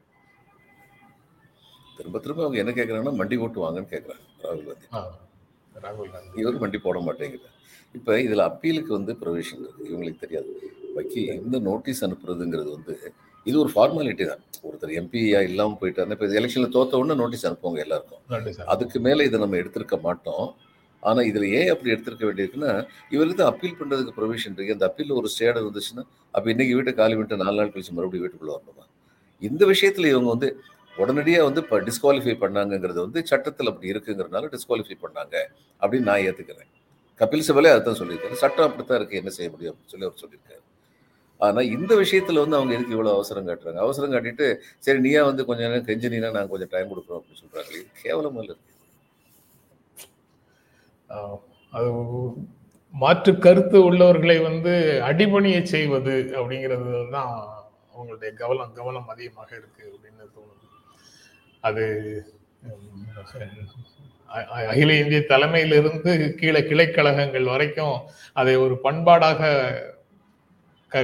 திரும்ப 1.97 2.19
திரும்ப 2.19 2.43
அவங்க 2.43 2.59
என்ன 2.63 2.71
கேக்குறாங்கன்னா 2.77 3.15
மண்டி 3.19 3.35
ஓட்டு 3.45 3.59
வாங்கன்னு 3.65 3.91
கேக்குறாங்க. 3.91 4.23
ராகுல் 4.45 4.67
காந்தி. 4.69 4.87
ராகுல் 5.83 6.13
காந்தி. 6.13 6.41
இவர் 6.41 6.61
வண்டி 6.63 6.77
போட 6.77 6.99
மாட்டேங்கிறார். 6.99 7.57
இப்போ 7.97 8.21
இதில் 8.21 8.47
அப்பீலுக்கு 8.49 8.91
வந்து 8.99 9.13
ப்ரொவிஷன் 9.21 9.61
இருக்கு. 9.63 9.89
இவங்களுக்கு 9.89 10.23
தெரியாது. 10.25 10.51
வக்கி 10.97 11.21
இந்த 11.45 11.57
நோட்டீஸ் 11.69 12.01
அனுப்புறதுங்கிறது 12.07 12.69
வந்து 12.77 12.95
இது 13.49 13.55
ஒரு 13.63 13.71
ஃபார்மாலிட்டி 13.73 14.25
தான். 14.31 14.43
ஒருத்தர் 14.67 14.91
எம்பியா 14.99 15.39
இல்லாமல் 15.47 15.79
போயிட்டாருன்னா 15.79 16.15
இப்போ 16.17 16.27
எலெக்ஷனில் 16.39 16.73
தோத்த 16.75 16.99
உடனே 16.99 17.15
நோட்டீஸ் 17.21 17.47
அனுப்புவாங்க 17.49 17.79
எல்லாருக்கும். 17.85 18.21
அதுக்கு 18.73 18.97
மேலே 19.07 19.25
இதை 19.29 19.39
நம்ம 19.43 19.57
எடுத்திருக்க 19.61 19.97
மாட்டோம். 20.05 20.45
ஆனால் 21.03 21.27
இதில் 21.29 21.45
ஏன் 21.59 21.71
அப்படி 21.73 21.91
எடுத்திருக்க 21.93 22.23
வேண்டியிருக்குன்னா 22.27 22.73
இவருக்கு 23.13 23.37
தான் 23.39 23.51
அப்பீல் 23.53 23.77
பண்ணுறதுக்கு 23.79 24.13
ப்ரொவிஷன் 24.19 24.53
இருக்கு. 24.57 24.75
அந்த 24.77 24.85
அப்பீலில் 24.89 25.17
ஒரு 25.21 25.29
ஸ்டேடு 25.33 25.63
வந்துச்சுன்னா 25.67 26.03
அப்போ 26.35 26.47
இன்னைக்கு 26.53 26.75
வீட்டை 26.77 26.93
காலி 27.01 27.15
விட்டு 27.19 27.41
நாலு 27.43 27.57
நாள் 27.59 27.73
கழிச்சு 27.73 27.95
மறுபடியும் 27.97 28.25
வீட்டுக்குள்ளே 28.25 28.53
வரணுமா? 28.57 28.85
இந்த 29.41 29.63
விஷயத்தில் 29.73 30.11
இவங்க 30.13 30.29
வந்து 30.35 30.49
உடனடியாக 31.03 31.47
வந்து 31.49 31.61
இப்போ 31.65 31.77
டிஸ்குவாலிஃபை 31.87 32.35
பண்ணாங்கங்கிறது 32.43 32.99
வந்து 33.05 33.19
சட்டத்தில் 33.31 33.71
அப்படி 33.71 33.91
இருக்குங்கிறதுனால 33.93 34.49
டிஸ்குவாலிஃபை 34.55 34.97
பண்ணாங்க 35.05 35.35
அப்படின்னு 35.81 36.07
நான் 36.11 36.23
ஏற்றுக்கிறேன் 36.27 36.69
கபில் 37.21 37.45
சிபலே 37.47 37.71
அதான் 37.77 37.99
சொல்லியிருக்காரு. 38.01 38.37
சட்டம் 38.43 38.67
அப்படித்தான் 38.67 38.99
இருக்கு. 38.99 39.19
என்ன 39.21 39.31
செய்ய 39.37 39.49
முடியும் 39.55 39.73
அப்படின்னு 39.73 39.93
சொல்லி 39.93 40.07
அவர் 40.09 40.21
சொல்லியிருக்காரு. 40.23 40.61
ஆனால் 41.45 41.69
இந்த 41.75 41.93
விஷயத்தில் 42.01 42.41
வந்து 42.41 42.57
அவங்க 42.57 42.73
எதுக்கு 42.75 42.95
இவ்வளோ 42.95 43.13
அவசரம் 43.17 43.47
காட்டுறாங்க? 43.49 43.79
அவசரம் 43.85 44.13
காட்டிட்டு 44.13 44.45
சரி 44.85 44.99
நீயா 45.05 45.21
வந்து 45.29 45.45
கொஞ்சம் 45.47 45.67
நேரம் 45.67 45.87
கெஞ்சினா 45.89 46.29
நாங்கள் 46.35 46.53
கொஞ்சம் 46.53 46.71
டைம் 46.73 46.91
கொடுக்குறோம் 46.91 47.19
அப்படின்னு 47.19 47.41
சொல்கிறாங்களே 47.43 47.81
கேவலமாக 48.03 48.45
இருக்கு. 48.47 48.69
அது 51.73 51.89
மாற்று 52.93 53.31
கருத்து 53.45 53.77
உள்ளவர்களை 53.89 54.37
வந்து 54.49 54.73
அடிபணிய 55.09 55.57
செய்வது 55.73 56.15
அப்படிங்கிறது 56.39 56.91
தான் 57.15 57.33
அவங்களுடைய 57.93 58.31
கவனம் 58.41 58.75
கவனம் 58.79 59.09
அதிகமாக 59.13 59.49
இருக்கு 59.59 59.83
அப்படின்னு 59.93 60.25
தோணுது. 60.35 60.67
அது 61.63 61.83
அகில 64.69 64.93
இந்திய 65.01 65.19
தலைமையிலிருந்து 65.31 66.11
கீழே 66.39 66.61
கிளைக்கழகங்கள் 66.69 67.51
வரைக்கும் 67.53 67.97
அதை 68.41 68.53
ஒரு 68.65 68.75
பண்பாடாக 68.85 69.41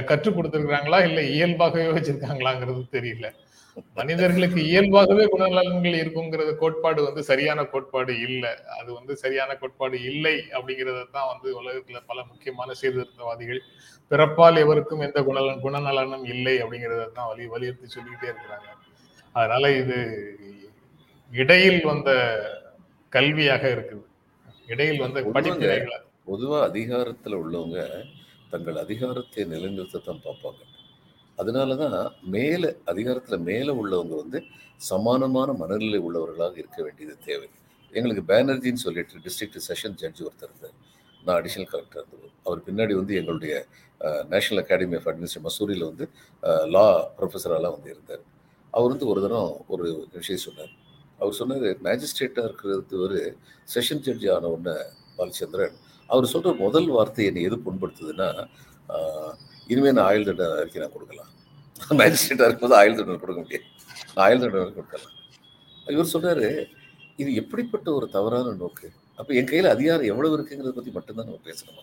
கற்றுக் 0.08 0.36
கொடுத்திருக்கிறாங்களா? 0.36 0.98
இல்ல 1.08 1.20
இயல்பாகவே 1.36 1.88
வச்சிருக்காங்களாங்கிறது 1.96 2.82
தெரியல. 2.96 3.28
மனிதர்களுக்கு 3.98 4.60
இயல்பாகவே 4.70 5.24
குணநலன்கள் 5.32 5.96
இருக்குங்கிறது 6.00 6.52
கோட்பாடு 6.62 7.00
வந்து 7.06 7.22
சரியான 7.28 7.60
கோட்பாடு 7.64 8.12
இல்ல. 8.26 8.44
அது 8.78 8.90
வந்து 8.98 9.12
சரியான 9.22 9.50
கோட்பாடு 9.60 9.96
இல்லை 10.10 10.34
அப்படிங்கறத 10.56 11.04
தான் 11.16 11.30
வந்து 11.32 11.48
உலகத்துல 11.60 12.00
பல 12.06 12.18
முக்கியமான 12.30 12.74
சீர்திருத்தவாதிகள் 12.80 13.60
பிறப்பால் 14.10 14.60
எவருக்கும் 14.64 15.04
எந்த 15.06 15.18
குணநலன் 15.28 15.64
குணநலனும் 15.66 16.24
இல்லை 16.34 16.54
அப்படிங்கறத 16.62 17.04
தான் 17.18 17.28
வலி 17.30 17.46
வலியுறுத்தி 17.46 17.88
சொல்லிக்கிட்டே 17.96 18.30
இருக்கிறாங்க. 18.32 18.68
அதனால 19.34 19.64
இது 19.80 19.98
இடையில் 21.32 21.82
வந்த 21.84 22.10
கல்வியாக 23.12 23.64
இருக்குது. 23.76 24.04
இடையில் 24.66 25.02
வந்த 25.04 25.20
படிப்பினைகளா 25.36 25.98
பொதுவா 26.30 26.58
அதிகாரத்துல 26.68 27.38
உள்ளவங்க 27.44 27.78
தங்கள் 28.52 28.78
அதிகாரத்தை 28.84 29.44
நிலைநிறுத்தத்தான் 29.52 30.22
பார்ப்பாங்க. 30.26 30.60
அதனால 31.40 31.76
தான் 31.82 31.98
மேலே 32.34 32.70
அதிகாரத்தில் 32.92 33.46
மேலே 33.50 33.72
உள்ளவங்க 33.80 34.14
வந்து 34.22 34.38
சமானமான 34.90 35.52
மனநிலை 35.62 35.98
உள்ளவர்களாக 36.06 36.56
இருக்க 36.62 36.78
வேண்டியது 36.86 37.14
தேவை. 37.28 37.48
எங்களுக்கு 37.92 38.24
பேனர்ஜின்னு 38.32 38.82
சொல்லிட்டு 38.86 39.22
டிஸ்ட்ரிக்ட் 39.26 39.60
செஷன் 39.68 39.96
ஜட்ஜ் 40.00 40.20
ஒருத்தர் 40.26 40.50
இருந்தார். 40.50 40.76
நான் 41.26 41.36
அடிஷனல் 41.40 41.70
கலெக்டர் 41.72 42.02
இருந்தது 42.02 42.28
அவர் 42.46 42.60
பின்னாடி 42.66 42.92
வந்து 43.00 43.14
எங்களுடைய 43.20 43.54
நேஷனல் 44.32 44.60
அகாடமி 44.62 44.96
ஆஃப் 44.98 45.08
அட்மினிஸ்ட்ரேஷன் 45.10 45.46
மசூரியில் 45.46 45.88
வந்து 45.90 46.04
லா 46.74 46.86
ப்ரொஃபஸரெல்லாம் 47.18 47.74
வந்து 47.76 47.90
இருந்தார். 47.94 48.22
அவர் 48.74 48.92
வந்து 48.92 49.08
ஒரு 49.12 49.20
தரம் 49.24 49.52
ஒரு 49.74 49.84
விஷயம் 50.20 50.44
சொன்னார். 50.46 50.72
அவர் 51.20 51.38
சொன்னார் 51.40 51.66
மேஜிஸ்ட்ரேட்டாக 51.86 52.48
இருக்கிறது 52.48 53.00
ஒரு 53.06 53.18
செஷன் 53.74 54.02
ஜட்ஜி 54.06 54.28
ஆன 54.34 54.50
உடனே 54.54 54.76
பாலச்சந்திரன் 55.18 55.76
அவர் 56.12 56.32
சொல்கிற 56.32 56.52
முதல் 56.64 56.88
வார்த்தை 56.96 57.24
என்னை 57.30 57.42
எது 57.48 57.56
புண்படுத்துதுன்னா 57.66 58.28
இனிமேல் 59.70 59.72
இனிமே 59.72 59.90
நான் 59.96 60.06
ஆயுள் 60.10 60.26
தண்டனை 60.28 60.54
அறிக்கை 60.62 60.80
நான் 60.82 60.94
கொடுக்கலாம். 60.94 61.30
மேஜிஸ்ட்ரேட்டாக 61.98 62.46
இருக்கும்போது 62.48 62.76
ஆயுள் 62.80 62.96
தண்டனை 62.98 63.18
கொடுக்க 63.24 63.40
முடியாது. 63.44 63.66
நான் 64.14 64.24
ஆயுள் 64.26 64.42
தண்டனை 64.44 64.64
கொடுக்கலாம். 64.78 65.14
இவர் 65.94 66.12
சொன்னார் 66.14 66.44
இது 67.22 67.30
எப்படிப்பட்ட 67.42 67.88
ஒரு 67.98 68.06
தவறான 68.16 68.54
நோக்கு? 68.62 68.88
அப்போ 69.20 69.30
என் 69.38 69.50
கையில் 69.50 69.74
அதிகாரம் 69.74 70.10
எவ்வளவு 70.12 70.34
இருக்குங்கிறத 70.36 70.72
பற்றி 70.78 70.92
மட்டும்தான் 70.96 71.28
நம்ம 71.28 71.40
பேசணுமா? 71.48 71.82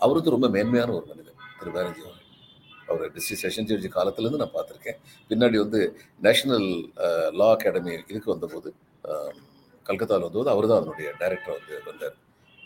அவர் 0.00 0.18
வந்து 0.18 0.34
ரொம்ப 0.34 0.48
மேன்மையான 0.56 0.92
ஒரு 0.98 1.06
மனிதன் 1.12 1.38
திரு 1.60 1.70
பானர்ஜி 1.76 2.02
அவர் 2.08 2.24
அவர் 2.90 3.10
டிஸ்ட்ரிக்ட் 3.14 3.44
செஷன் 3.44 3.68
ஜட்ஜி 3.70 3.88
காலத்துலேருந்து 3.96 4.42
நான் 4.42 4.54
பார்த்துருக்கேன். 4.56 4.98
பின்னாடி 5.30 5.56
வந்து 5.64 5.80
நேஷனல் 6.26 6.68
லா 7.40 7.48
அகாடமி 7.56 7.92
இதுக்கு 8.10 8.30
வந்தபோது 8.34 8.70
கல்கத்தாவில் 9.86 10.26
வந்தபோது 10.26 10.52
அவர் 10.54 10.68
தான் 10.70 10.80
அதனுடைய 10.80 11.10
டைரக்டர் 11.20 11.56
வந்து 11.58 11.74
வந்தார். 11.90 12.16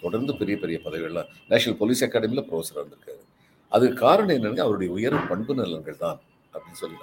தொடர்ந்து 0.04 0.32
பெரிய 0.40 0.56
பெரிய 0.62 0.78
பதவிகள்லாம் 0.86 1.30
நேஷனல் 1.52 1.78
போலீஸ் 1.82 2.04
அகாடமியில் 2.08 2.46
ப்ரொஃபஸராக 2.48 2.82
இருந்திருக்காரு 2.82 3.22
அதுக்கு 3.72 3.96
காரணம் 4.06 4.36
என்னென்னா 4.38 4.64
அவருடைய 4.68 4.90
உயர் 4.98 5.18
பண்பு 5.32 5.52
நலன்கள் 5.60 6.02
தான் 6.06 6.18
அப்படின்னு 6.54 6.80
சொல்லி 6.82 6.98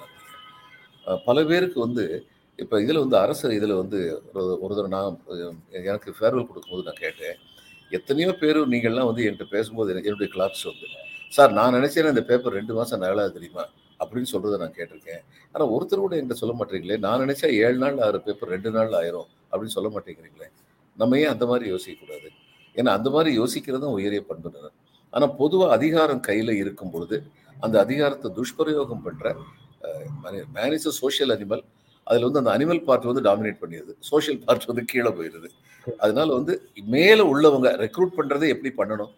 பல 1.28 1.38
பேருக்கு 1.50 1.78
வந்து 1.86 2.04
இப்போ 2.58 2.76
இதில் 2.84 3.02
வந்து 3.02 3.16
அரசு 3.24 3.46
இதில் 3.58 3.80
வந்து 3.82 3.98
ஒரு 4.30 4.42
ஒரு 4.64 4.72
தடவை 4.76 4.90
நான் 4.96 5.14
எனக்கு 5.78 6.10
ஃபேர்வெல் 6.16 6.48
கொடுக்கும்போது 6.48 6.84
நான் 6.88 7.00
கேட்டேன். 7.04 7.36
எத்தனையோ 7.96 8.32
பேர் 8.40 8.58
நீங்கள்லாம் 8.72 9.08
வந்து 9.10 9.22
என்கிட்ட 9.28 9.46
பேசும்போது 9.54 9.94
என்னுடைய 10.08 10.28
கிளாப்ஸ் 10.34 10.64
வந்து 10.70 10.88
சார் 11.36 11.52
நான் 11.58 11.74
நினச்சேன் 11.76 12.10
இந்த 12.12 12.22
பேப்பர் 12.30 12.56
ரெண்டு 12.58 12.72
மாதம் 12.78 13.02
நகலாது 13.04 13.32
தெரியுமா? 13.38 13.64
அப்படின்னு 14.00 14.30
சொல்கிறத 14.32 14.58
நான் 14.62 14.76
கேட்டிருக்கேன். 14.76 15.22
ஆனால் 15.52 15.70
ஒருத்தர் 15.74 16.04
கூட 16.04 16.14
என்கிட்ட 16.18 16.38
சொல்ல 16.42 16.54
மாட்டேங்களே 16.60 16.98
நான் 17.06 17.22
நினச்சா 17.24 17.48
ஏழு 17.64 17.78
நாள் 17.84 17.98
ஆறு 18.06 18.20
பேப்பர் 18.26 18.52
ரெண்டு 18.54 18.70
நாள் 18.76 18.94
ஆயிரும் 19.00 19.28
அப்படின்னு 19.50 19.76
சொல்ல 19.76 19.90
மாட்டேங்கிறீங்களே. 19.96 20.48
நம்ம 21.00 21.18
ஏன் 21.22 21.32
அந்த 21.34 21.46
மாதிரி 21.50 21.66
யோசிக்கக்கூடாது? 21.72 22.28
ஏன்னா 22.76 22.90
அந்த 22.98 23.08
மாதிரி 23.14 23.30
யோசிக்கிறதும் 23.40 23.94
உயரிய 23.98 24.22
பண்புனர் 24.30 24.70
ஆனால் 25.12 25.34
பொதுவாக 25.40 25.74
அதிகாரம் 25.78 26.22
கையில் 26.28 26.52
இருக்கும் 26.62 26.92
பொழுது 26.94 27.16
அந்த 27.64 27.76
அதிகாரத்தை 27.84 28.28
துஷ்பிரயோகம் 28.38 29.04
பண்ணுற 29.06 29.34
man 30.56 30.74
is 30.76 30.88
a 30.90 30.94
social 31.02 31.32
animal 31.34 31.62
அதில் 32.06 32.26
வந்து 32.26 32.40
அந்த 32.42 32.50
அனிமல் 32.56 32.82
பார்ட் 32.86 33.08
வந்து 33.10 33.22
டாமினேட் 33.28 33.60
பண்ணிடுது. 33.62 33.92
சோஷியல் 34.10 34.38
பார்ட் 34.44 34.68
வந்து 34.70 34.84
கீழே 34.92 35.10
போயிடுது. 35.18 35.48
அதனால 36.04 36.28
வந்து 36.38 36.54
மேலே 36.94 37.24
உள்ளவங்க 37.32 37.68
ரெக்ரூட் 37.84 38.16
பண்ணுறதை 38.18 38.46
எப்படி 38.54 38.70
பண்ணணும்? 38.80 39.12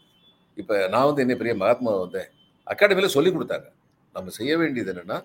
இப்போ 0.57 0.75
நான் 0.95 1.09
வந்து 1.11 1.23
என்ன 1.25 1.35
பெரிய 1.43 1.55
மகாத்மா 1.63 1.93
வந்தேன். 2.05 2.29
அகாடமியில் 2.67 3.15
சொல்லி 3.17 3.31
கொடுத்தாங்க. 3.37 3.69
நம்ம 4.15 4.33
செய்ய 4.39 4.53
வேண்டியது 4.63 4.91
என்னென்னா 4.93 5.19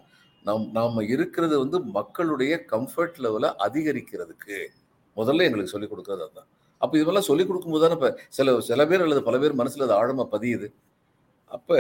நம் 0.45 0.67
நாம் 0.77 0.99
இருக்கிறது 1.13 1.55
வந்து 1.63 1.77
மக்களுடைய 1.99 2.53
கம்ஃபர்ட் 2.73 3.17
லெவலை 3.25 3.49
அதிகரிக்கிறதுக்கு. 3.65 4.57
முதல்ல 5.17 5.47
எங்களுக்கு 5.47 5.73
சொல்லிக் 5.73 5.91
கொடுக்குறது 5.93 6.23
அதுதான். 6.25 6.49
அப்போ 6.81 6.95
இதெல்லாம் 7.01 7.27
சொல்லிக் 7.29 7.49
கொடுக்கும்போது 7.49 7.83
தானே 7.85 7.95
இப்போ 7.97 8.09
சில 8.37 8.55
சில 8.69 8.81
பேர் 8.89 9.03
அல்லது 9.05 9.21
பல 9.29 9.37
பேர் 9.43 9.59
மனசில் 9.61 9.85
அது 9.87 9.95
ஆழமாக 9.99 10.27
பதியுது. 10.35 10.67
அப்போ 11.55 11.75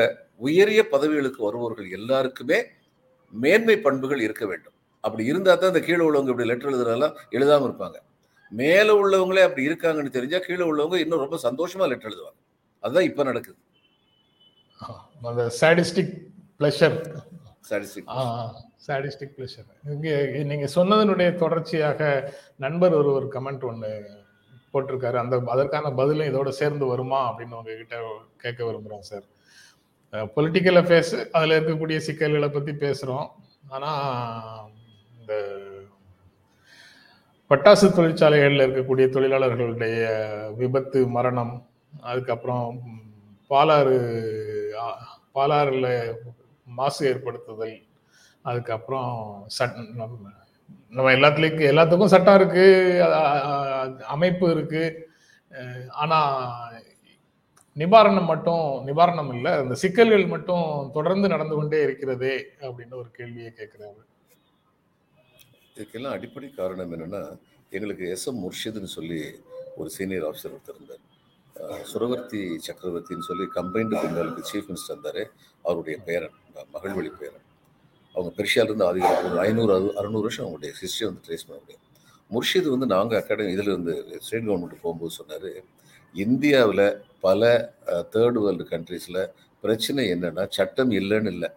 உயரிய 0.45 0.81
பதவிகளுக்கு 0.93 1.41
வருபவர்கள் 1.47 1.87
எல்லாருக்குமே 1.97 2.59
மேன்மை 3.33 3.75
பண்புகள் 3.85 4.25
இருக்க 4.27 4.43
வேண்டும். 4.51 4.75
அப்படி 5.03 5.23
இருந்தால் 5.31 5.59
தான் 5.61 5.71
இந்த 5.73 5.81
கீழே 5.87 6.03
உள்ளவங்க 6.07 6.31
இப்படி 6.33 6.49
லெட்டர் 6.51 6.71
எழுதுறதெல்லாம் 6.71 7.15
எழுதாமல் 7.37 7.67
இருப்பாங்க. 7.69 7.97
மேலே 8.51 8.93
உள்ளவங்களே 9.01 9.41
அப்படி 9.47 9.67
இருக்காங்கன்னு 9.69 10.15
தெரிஞ்சா 10.17 10.39
கீழே 10.47 10.65
உள்ளவங்க 10.71 10.97
இன்னும் 11.03 11.23
ரொம்ப 11.25 11.37
சந்தோஷமா 11.47 11.87
லெட்டர் 11.91 12.11
எழுதுவாங்க. 12.11 12.39
அதுதான் 12.83 13.07
இப்போ 13.09 13.23
நடக்குது. 13.29 13.59
அந்த 15.29 15.43
sadistic 15.61 16.13
pleasure 16.59 16.97
statistic 17.65 18.09
sadistic 18.87 19.33
pleasure 19.37 19.67
இங்கே 19.95 20.13
நீங்க 20.51 20.67
சொன்னதனுடைய 20.75 21.29
தொடர்ச்சியாக 21.43 22.01
நண்பர் 22.65 22.95
ஒரு 22.99 23.09
ஒரு 23.17 23.27
கமெண்ட் 23.35 23.65
ஒன்று 23.69 23.91
போட்டிருக்காரு. 24.73 25.17
அந்த 25.23 25.35
அதற்கான 25.53 25.91
பதிலும் 25.99 26.29
இதோட 26.31 26.49
சேர்ந்து 26.59 26.85
வருமா 26.85 27.19
அப்படின்னு 27.29 27.57
உங்ககிட்ட 27.59 27.97
கேட்க 28.37 28.59
விரும்புகிறோம் 28.65 29.07
சார் 29.11 29.25
பொலிட்டிக்கல் 30.35 30.79
அஃபேர்ஸ் 30.81 31.15
அதில் 31.31 31.55
இருக்கக்கூடிய 31.57 31.97
சிக்கல்களை 32.07 32.49
பற்றி 32.49 32.73
பேசுகிறோம் 32.83 33.27
ஆனால் 33.69 34.69
இந்த 35.19 35.33
பட்டாசு 37.51 37.87
தொழிற்சாலைகளில் 37.89 38.65
இருக்கக்கூடிய 38.65 39.07
தொழிலாளர்களுடைய 39.09 39.97
விபத்து 40.57 40.99
மரணம் 41.07 41.53
அதுக்கப்புறம் 42.01 42.69
பாலாறு 43.51 43.97
பாலாறில் 45.35 45.91
மாசு 46.67 47.01
ஏற்படுத்துதல் 47.11 47.77
அதுக்கப்புறம் 48.45 49.13
சட் 49.47 49.77
நம்ம 50.97 51.11
எல்லாத்துலேயும் 51.15 51.63
எல்லாத்துக்கும் 51.71 52.13
சட்டம் 52.13 52.37
இருக்கு 52.39 52.65
அமைப்பு 54.15 54.45
இருக்கு. 54.55 54.83
ஆனா 56.01 56.19
நிவாரணம் 57.75 58.29
மட்டும் 58.31 58.65
நிவாரணம் 58.87 59.31
இல்லை 59.35 59.51
அந்த 59.61 59.75
சிக்கல்கள் 59.81 60.31
மட்டும் 60.33 60.67
தொடர்ந்து 60.93 61.27
நடந்து 61.33 61.55
கொண்டே 61.55 61.79
இருக்கிறதே 61.87 62.35
அப்படின்னு 62.67 62.95
ஒரு 63.01 63.09
கேள்வியை 63.17 63.49
கேட்கிறாரு. 63.57 64.01
இதுக்கெல்லாம் 65.75 66.15
அடிப்படை 66.17 66.47
காரணம் 66.51 66.93
என்னன்னா 66.95 67.21
எங்களுக்கு 67.69 68.05
எஸ் 68.15 68.27
எம் 68.29 68.41
முர்ஷிதுன்னு 68.43 68.91
சொல்லி 68.97 69.19
ஒரு 69.75 69.89
சீனியர் 69.95 70.25
ஆஃபீஸர் 70.29 70.55
ஒருத்தர் 70.57 71.03
சுரவர்த்தி 71.91 72.41
சக்கரவர்த்தின்னு 72.67 73.27
சொல்லி 73.29 73.45
கம்பைன்டு 73.57 73.95
பெங்காலுக்கு 74.03 74.49
சீஃப் 74.49 74.69
மினிஸ்டர் 74.69 74.95
இருந்தார். 74.95 75.21
அவருடைய 75.65 75.97
பேரன் 76.07 76.37
மகள் 76.55 76.71
மகள்வழி 76.75 77.11
பேரன் 77.21 77.45
அவங்க 78.15 78.29
பெர்ஷியாவிலேருந்து 78.37 78.87
ஆதி 78.89 79.01
ஒரு 79.29 79.39
ஐநூறு 79.47 79.71
அது 79.77 79.87
அறுநூறு 79.99 80.25
வருஷம் 80.27 80.45
அவங்களுடைய 80.45 80.71
ஹிஸ்ட்ரி 80.81 81.05
வந்து 81.09 81.23
ட்ரேஸ் 81.27 81.47
பண்ண 81.47 81.59
முடியும். 81.63 81.83
முர்ஷித் 82.31 82.69
வந்து 82.75 82.87
நாங்கள் 82.93 83.19
அகாடமி 83.21 83.51
இதில் 83.55 83.71
இருந்து 83.73 83.93
ஸ்டேட் 84.25 84.47
கவர்மெண்ட் 84.47 84.83
போகும்போது 84.85 85.13
சொன்னார் 85.19 85.49
இந்தியாவில் 86.15 86.87
பல 87.25 87.51
தேர்ட் 88.13 88.39
வேர்ல்டு 88.43 88.65
கண்ட்ரீஸில் 88.73 89.21
பிரச்சனை 89.63 90.03
என்னென்னா 90.13 90.43
சட்டம் 90.57 90.91
இல்லைன்னு 90.99 91.31
இல்லை. 91.35 91.49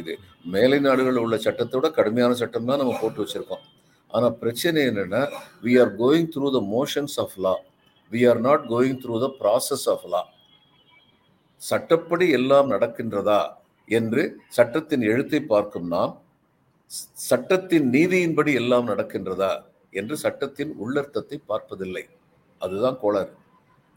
இது 0.00 0.12
மேலை 0.54 0.78
நாடுகளில் 0.86 1.22
உள்ள 1.22 1.36
சட்டத்தோட 1.46 1.86
கடுமையான 1.98 2.34
சட்டம் 2.40 2.68
தான் 2.70 2.80
நம்ம 2.82 2.96
போட்டு 3.00 3.22
வச்சிருக்கோம். 3.22 3.64
ஆனால் 4.10 4.36
பிரச்சனை 4.42 4.80
என்னென்னா 4.90 5.22
we 5.64 5.72
are 5.82 5.92
going 6.02 6.28
through 6.34 6.48
the 6.56 6.60
motions 6.76 7.16
of 7.24 7.36
law 7.46 7.54
we 8.12 8.20
are 8.30 8.40
not 8.48 8.64
going 8.74 8.98
through 9.04 9.16
the 9.24 9.28
process 9.40 9.86
of 9.94 10.06
law 10.14 10.22
சட்டப்படி 11.62 12.26
எல்லாம் 12.38 12.68
நடக்கின்றதா? 12.74 13.40
என்று 13.86 14.40
சட்டத்தின் 14.48 15.00
எழுத்தை 15.00 15.40
பார்க்கும் 15.40 15.86
நாம் 15.86 16.22
சட்டத்தின் 17.12 17.90
நீதியின்படி 17.90 18.54
எல்லாம் 18.54 18.88
நடக்கின்றதா 18.88 19.62
என்று 19.90 20.16
சட்டத்தின் 20.16 20.74
உள்ளர்த்தத்தை 20.84 21.40
பார்ப்பதில்லை. 21.46 22.06
அதுதான் 22.58 22.98
கோளாறு. 23.00 23.32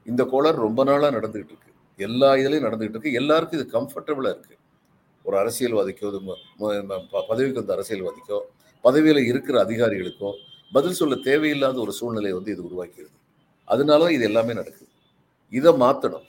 இந்த 0.06 0.24
கோளாறு 0.24 0.58
ரொம்ப 0.58 0.84
நாளாக 0.84 1.20
நடந்துகிட்டு 1.20 1.46
இருக்கு. 1.46 1.72
எல்லா 1.98 2.34
இதுலையும் 2.34 2.72
நடந்துகிட்டு 2.72 2.90
இருக்கு. 2.90 3.14
எல்லாருக்கும் 3.14 3.60
இது 3.60 3.80
கம்ஃபர்டபுளாக 3.80 4.30
இருக்கு. 4.30 4.58
ஒரு 5.24 5.38
அரசியல்வாதிக்கோ 5.38 6.08
இது 6.08 6.22
ப- 7.12 7.26
பதவிக்கு 7.28 7.66
வந்த 7.66 7.76
அரசியல்வாதிக்கோ 7.76 8.40
பதவியில் 8.82 9.26
இருக்கிற 9.26 9.66
அதிகாரிகளுக்கோ 9.66 10.32
பதில் 10.72 10.94
சொல்ல 10.94 11.16
தேவையில்லாத 11.16 11.80
ஒரு 11.80 11.92
சூழ்நிலையை 11.92 12.34
வந்து 12.34 12.52
இது 12.52 12.64
உருவாக்கிறது. 12.64 13.16
அதனால 13.66 14.12
இது 14.12 14.24
எல்லாமே 14.24 14.54
நடக்குது. 14.54 14.88
இதை 15.50 15.74
மாற்றணும் 15.74 16.24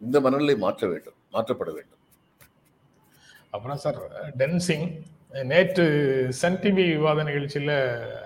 இந்த 0.00 0.20
மனநிலை 0.20 0.56
மாற்ற 0.56 0.88
வேண்டும். 0.88 1.14
மாற்றப்பட 1.32 1.72
வேண்டும். 1.72 2.02
அப்புறம் 3.54 3.80
சார் 3.84 3.98
டென்சிங் 4.40 4.86
நேற்று 5.52 5.84
சன் 6.40 6.58
டிவி 6.62 6.84
விவாத 6.94 7.22
நிகழ்ச்சியில 7.28 7.72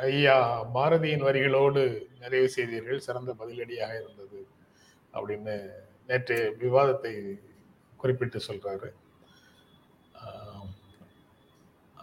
ஐயா 0.09 0.37
பாரதியின் 0.77 1.27
வரிகளோடு 1.27 1.83
நிறைவு 2.23 2.49
செய்தீர்கள் 2.57 3.05
சிறந்த 3.07 3.31
பதிலடியாக 3.41 3.93
இருந்தது 4.01 4.41
அப்படின்னு 5.15 5.55
நேற்று 6.11 6.37
விவாதத்தை 6.63 7.13
குறிப்பிட்டு 8.01 8.39
சொல்றாரு. 8.49 8.89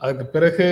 அதுக்கு 0.02 0.26
பிறகு 0.36 0.68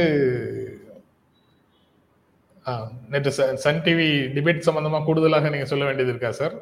நேற்று 3.13 3.31
சன் 3.65 3.83
டிவி 3.85 4.07
டிபேட் 4.35 4.67
சம்பந்தமா 4.67 4.99
கூடுதலாக 5.07 5.51
நீங்க 5.53 5.67
சொல்ல 5.71 5.85
வேண்டியது 5.87 6.13
இருக்கா 6.13 6.31
சார்? 6.41 6.55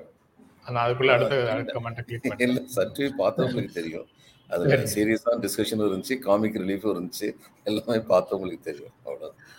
நான் 0.73 0.83
அதுக்குள்ள 0.85 1.13
அடுத்த 1.17 1.35
கமெண்ட் 1.77 2.01
கிளிக் 2.07 2.25
பண்ணேன் 2.27 2.47
இல்ல 2.47 2.61
சற்று 2.77 3.05
பார்த்தவங்களுக்கு 3.21 3.77
தெரியும். 3.79 4.07
அதுல 4.51 4.85
சரி. 4.85 5.01
சீரியஸான 5.03 5.39
டிஸ்கஷனும் 5.39 5.85
இருந்துச்சு 5.85 6.19
காமிக் 6.19 6.55
ரிலீஃபும் 6.55 6.95
இருந்துச்சு. 6.95 7.35
எல்லாமே 7.63 7.97
பார்த்தவங்களுக்கு 7.97 8.59
தெரியும் 8.59 8.91
அவ்வளவுதான். 9.05 9.49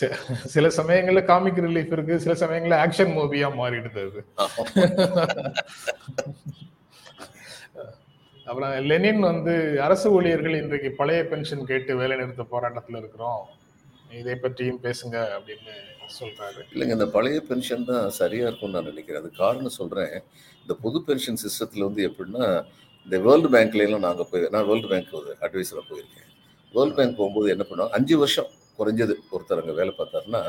சி- 0.00 0.14
சில 0.32 0.68
சமயங்கள்ல 0.68 1.24
காமிக் 1.24 1.58
ரிலீஃப் 1.58 1.92
இருக்கு 1.92 2.20
சில 2.20 2.46
சமயங்கள்ல 2.46 2.88
ஆக்ஷன் 2.88 3.12
மூவியா 3.12 3.50
மாறிடுது 3.54 4.10
அது. 4.10 4.24
அப்புறம் 8.44 8.70
லெனின் 8.70 9.20
வந்து 9.20 9.82
அரசு 9.82 10.10
ஊழியர்கள் 10.10 10.62
இன்றைக்கு 10.62 10.90
பழைய 10.90 11.24
பென்ஷன் 11.24 11.64
கேட்டு 11.64 11.96
வேலை 11.96 12.16
நிறுத்த 12.16 12.42
போராட்டத்துல 12.42 12.96
இருக்கிறோம். 12.96 13.46
இதை 14.10 14.34
பற்றியும் 14.34 14.80
பேசுங்க 14.82 15.26
அப்படின்னு 15.26 15.74
சொல்றாரு. 16.20 16.62
இல்லைங்க 16.74 16.88
இந்த 16.88 17.06
பழைய 17.06 17.40
பென்ஷன் 17.40 17.84
தான் 17.84 18.10
சரியா 18.10 18.46
இருக்கும்னு 18.46 18.74
நான் 18.74 18.84
நினைக்கிறேன். 18.84 19.20
அது 19.20 19.30
காரணம் 19.36 19.68
சொல்றேன் 19.68 20.22
இந்த 20.60 20.74
பொது 20.82 21.02
பென்ஷன் 21.02 21.36
சிஸ்டத்துல 21.36 21.80
வந்து 21.80 22.08
எப்படின்னா 22.08 22.64
இந்த 23.08 23.18
வேர்ல்டு 23.26 23.48
பேங்க்லாம் 23.52 24.06
நாங்கள் 24.06 24.26
போய் 24.30 24.42
நான் 24.54 24.66
வேர்ல்டு 24.70 24.88
பேங்க் 24.88 25.12
ஒரு 25.18 25.30
அட்வைஸரா 25.44 25.82
போயிருக்கேன். 25.90 26.26
வேர்ல்டு 26.74 26.96
பேங்க் 26.96 27.14
போகும்போது 27.20 27.46
என்ன 27.52 27.64
பண்ணுவோம் 27.68 27.94
அஞ்சு 27.96 28.16
வருஷம் 28.22 28.48
குறைஞ்சது 28.78 29.14
ஒருத்தர் 29.34 29.60
அங்கே 29.60 29.74
வேலை 29.78 29.92
பார்த்தாருன்னா 30.00 30.40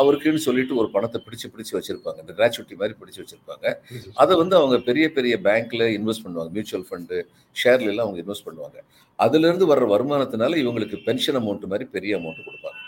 அவருக்குன்னு 0.00 0.40
சொல்லிட்டு 0.46 0.78
ஒரு 0.80 0.88
பணத்தை 0.94 1.18
பிடிச்சு 1.26 1.46
பிடிச்சு 1.52 1.74
வச்சிருப்பாங்க. 1.76 2.18
இந்த 2.24 2.32
கிராச்சுவிட்டி 2.38 2.78
மாதிரி 2.80 2.94
பிடிச்சு 3.00 3.20
வச்சிருப்பாங்க. 3.22 3.66
அதை 4.22 4.32
வந்து 4.42 4.54
அவங்க 4.60 4.76
பெரிய 4.88 5.06
பெரிய 5.18 5.34
பேங்க்ல 5.48 5.84
இன்வெஸ்ட் 5.98 6.24
பண்ணுவாங்க. 6.24 6.50
மியூச்சுவல் 6.56 6.88
ஃபண்டு 6.88 7.18
ஷேர்ல 7.56 7.92
எல்லாம் 7.92 8.06
அவங்க 8.06 8.20
இன்வெஸ்ட் 8.24 8.48
பண்ணுவாங்க. 8.48 8.78
அதுலேருந்து 9.18 9.70
வர்ற 9.72 9.86
வருமானத்தினால 9.94 10.58
இவங்களுக்கு 10.64 10.98
பென்ஷன் 11.08 11.40
அமௌண்ட் 11.40 11.70
மாதிரி 11.72 11.86
பெரிய 11.96 12.14
அமௌண்ட் 12.20 12.46
கொடுப்பாங்க. 12.48 12.80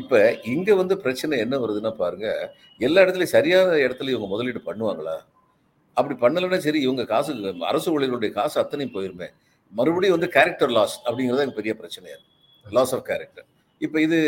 இப்போ 0.00 0.18
இங்கே 0.54 0.74
வந்து 0.82 0.96
பிரச்சனை 1.04 1.34
என்ன 1.44 1.58
வருதுன்னா 1.64 1.92
பாருங்க 2.02 2.28
எல்லா 2.80 3.02
இடத்துலையும் 3.04 3.36
சரியான 3.36 3.78
இடத்துல 3.86 4.12
இவங்க 4.14 4.28
முதலீடு 4.34 4.62
பண்ணுவாங்களா? 4.70 5.16
அப்படி 5.96 6.14
பண்ணலைன்னா 6.22 6.58
சரி 6.66 6.80
இவங்க 6.86 7.04
காசு 7.12 7.32
அரசு 7.70 7.88
ஊழியர்களுடைய 7.94 8.30
காசு 8.38 8.56
அத்தனையும் 8.62 8.94
போயிருமே. 8.96 9.28
மறுபடியும் 9.72 10.16
வந்து 10.16 10.30
கேரக்டர் 10.36 10.72
லாஸ் 10.78 10.96
அப்படிங்கிறது 11.06 11.44
எனக்கு 11.44 11.60
பெரிய 11.60 11.74
பிரச்சனையா 11.80 12.16
இருக்குது 12.16 12.74
லாஸ் 12.76 12.92
ஆஃப் 12.96 13.06
கேரக்டர் 13.10 13.46
இப்போ 13.80 13.98
இது 14.06 14.18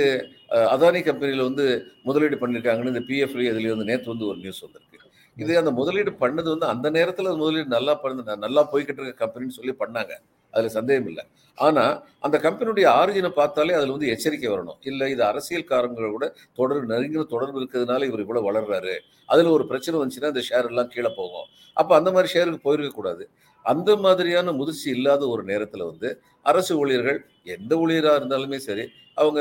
அதானி 0.74 1.00
கம்பெனியில் 1.08 1.46
வந்து 1.48 1.64
முதலீடு 2.08 2.36
பண்ணியிருக்காங்கன்னு 2.40 2.92
இந்த 2.94 3.02
பிஎஃப்ல 3.10 3.44
இதுலேயே 3.50 3.72
வந்து 3.74 3.88
நேற்று 3.90 4.12
வந்து 4.14 4.26
ஒரு 4.30 4.38
நியூஸ் 4.44 4.64
வந்திருக்கு. 4.64 4.98
இது 5.36 5.52
அந்த 5.60 5.70
முதலீடு 5.78 6.12
பண்ணது 6.22 6.48
வந்து 6.54 6.66
அந்த 6.72 6.88
நேரத்தில் 6.96 7.38
முதலீடு 7.42 7.68
நல்லா 7.76 7.94
பண்ண 8.02 8.36
நல்லா 8.46 8.62
போய்கிட்டு 8.72 9.00
இருக்க 9.02 9.24
கம்பெனின்னு 9.24 9.56
சொல்லி 9.58 9.74
பண்ணாங்க. 9.82 10.14
அதில் 10.58 10.76
சந்தேகம் 10.78 11.08
இல்லை. 11.12 11.24
ஆனால் 11.58 11.94
அந்த 12.26 12.36
கம்பெனியுடைய 12.44 12.86
ஆரிஜினை 12.98 13.30
பார்த்தாலே 13.38 13.72
அதில் 13.78 13.94
வந்து 13.94 14.10
எச்சரிக்கை 14.14 14.48
வரணும். 14.52 14.78
இல்லை 14.90 15.06
இது 15.14 15.22
அரசியல்காரங்களோட 15.30 16.10
கூட 16.16 16.26
தொடர்பு 16.60 16.86
நெருங்கின 16.92 17.24
தொடர்பு 17.34 17.58
இருக்கிறதுனால 17.60 18.06
இவர் 18.10 18.22
இவ்வளோ 18.24 18.42
வளர்றாரு. 18.48 18.94
அதில் 19.32 19.54
ஒரு 19.56 19.64
பிரச்சனை 19.70 19.96
வந்துச்சுன்னா 20.00 20.32
இந்த 20.34 20.44
ஷேர் 20.50 20.68
எல்லாம் 20.70 20.92
கீழே 20.94 21.10
போகும். 21.20 21.48
அப்போ 21.80 21.92
அந்த 22.00 22.10
மாதிரி 22.16 22.30
ஷேருக்கு 22.34 22.66
போயிருக்கக்கூடாது 22.66 23.24
அந்த 23.64 23.90
மாதிரியான 24.04 24.52
முதிர்ச்சி 24.58 24.88
இல்லாத 24.96 25.22
ஒரு 25.34 25.42
நேரத்தில் 25.50 25.88
வந்து 25.90 26.08
அரசு 26.50 26.72
ஊழியர்கள் 26.82 27.18
எந்த 27.56 27.72
ஊழியராக 27.82 28.20
இருந்தாலுமே 28.20 28.58
சரி 28.68 28.84
அவங்க 29.22 29.40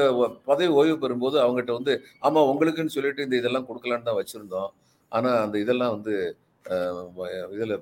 பதவி 0.50 0.72
ஓய்வு 0.80 0.96
பெறும்போது 1.04 1.38
அவங்ககிட்ட 1.44 1.74
வந்து 1.80 1.94
ஆமாம் 2.28 2.50
உங்களுக்குன்னு 2.52 2.96
சொல்லிட்டு 2.96 3.26
இந்த 3.28 3.36
இதெல்லாம் 3.42 3.68
கொடுக்கலான்னு 3.70 4.08
தான் 4.10 4.20
வச்சுருந்தோம். 4.20 4.72
ஆனால் 5.12 5.40
அந்த 5.46 5.58
இதெல்லாம் 5.66 5.94
வந்து 5.98 6.16
இதில் 7.56 7.76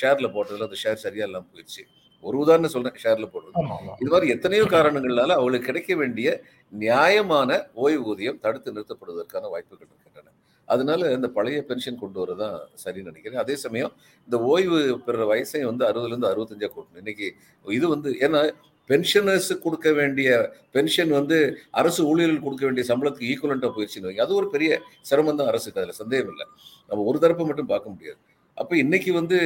ஷேரில் 0.00 0.32
போட்டதில் 0.36 0.68
அந்த 0.68 0.78
ஷேர் 0.84 1.04
சரியாக 1.06 1.28
இல்லாமல் 1.28 1.50
போயிடுச்சு. 1.52 1.82
ஒரு 2.22 2.36
உதாரணம் 2.42 2.72
சொல்கிறேன் 2.74 3.00
ஷேரில் 3.04 3.32
போடுறது 3.34 3.62
இது 4.02 4.10
மாதிரி 4.14 4.32
எத்தனையோ 4.34 4.64
காரணங்களால 4.76 5.36
அவங்களுக்கு 5.38 5.68
கிடைக்க 5.70 5.94
வேண்டிய 6.00 6.28
நியாயமான 6.84 7.50
ஓய்வூதியம் 7.84 8.40
தடுத்து 8.44 8.74
நிறுத்தப்படுவதற்கான 8.74 9.50
வாய்ப்புகள் 9.54 9.88
இருக்கின்றன. 9.90 10.28
அதனால 10.68 11.10
இந்த 11.16 11.28
பழைய 11.36 11.60
பென்ஷன் 11.70 12.02
கொண்டு 12.02 12.18
வரதான் 12.22 12.58
சரின்னு 12.82 13.10
நினைக்கிறேன். 13.10 13.40
அதே 13.44 13.54
சமயம் 13.64 13.92
இந்த 14.28 14.36
ஓய்வு 14.52 14.78
பெறுற 15.06 15.24
வயசையும் 15.32 15.70
வந்து 15.70 15.84
அறுபதுல 15.88 16.12
இருந்து 16.14 16.30
அறுபத்தஞ்சா 16.32 16.68
கூட்டணும். 16.74 17.00
இன்னைக்கு 17.02 17.26
இது 17.64 17.86
வந்து 17.94 18.10
ஏன்னா 18.26 18.42
பென்ஷனர்ஸ் 18.90 19.50
கொடுக்க 19.64 19.88
வேண்டிய 19.98 20.28
பென்ஷன் 20.76 21.12
வந்து 21.18 21.36
அரசு 21.80 22.00
ஊழியர்கள் 22.10 22.44
கொடுக்க 22.46 22.64
வேண்டிய 22.68 22.84
சம்பளத்துக்கு 22.90 23.30
ஈக்குவலண்டா 23.32 23.70
போயிடுச்சுன்னு 23.76 24.08
வைங்க. 24.08 24.24
அது 24.26 24.34
ஒரு 24.40 24.48
பெரிய 24.54 24.70
சிரமம் 25.10 25.38
தான் 25.40 25.50
அரசுக்கு 25.52 25.80
அதுல 25.82 25.96
சந்தேகம் 26.02 26.32
இல்லை 26.34 26.46
நம்ம 26.90 27.04
ஒரு 27.10 27.18
தரப்பை 27.24 27.46
மட்டும் 27.50 27.70
பார்க்க 27.72 27.94
முடியாது. 27.94 28.20
அப்போ 28.60 28.74
இன்னைக்கு 28.82 29.10
வந்து 29.20 29.38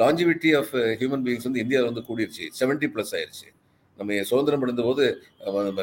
லாஞ்சிவிட்டி 0.00 0.50
ஆஃப் 0.60 0.72
ஹியூமன் 1.00 1.24
பீயிங்ஸ் 1.26 1.46
வந்து 1.48 1.62
இந்தியாவில் 1.64 1.90
வந்து 1.90 2.04
கூடிருச்சு. 2.08 2.44
செவன்ட்டி 2.60 2.88
ப்ளஸ் 2.94 3.12
ஆயிருச்சு. 3.18 3.48
நம்ம 3.98 4.18
சுதந்திரம் 4.30 4.64
அடைந்த 4.64 4.82
போது 4.88 5.04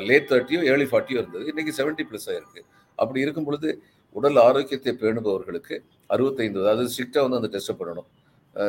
லேட் 0.09 0.27
தேர்ட்டியோ 0.31 0.59
ஏர்லி 0.71 0.88
ஃபார்ட்டியோ 0.91 1.17
இருந்தது. 1.21 1.45
இன்னைக்கு 1.51 1.73
செவன்ட்டி 1.79 2.05
ப்ளஸ் 2.09 2.27
ஆயிருக்கு. 2.31 2.61
அப்படி 2.97 3.23
இருக்கும் 3.25 3.47
பொழுது 3.47 3.69
உடல் 4.15 4.39
ஆரோக்கியத்தை 4.47 4.91
பேணுபவர்களுக்கு 5.01 5.75
அறுபத்தைந்து 6.13 6.61
அதாவது 6.63 6.91
ஸ்ட்ரிக்டாக 6.93 7.23
வந்து 7.25 7.39
அந்த 7.39 7.49
டெஸ்ட்டை 7.55 7.75
பண்ணணும். 7.79 8.07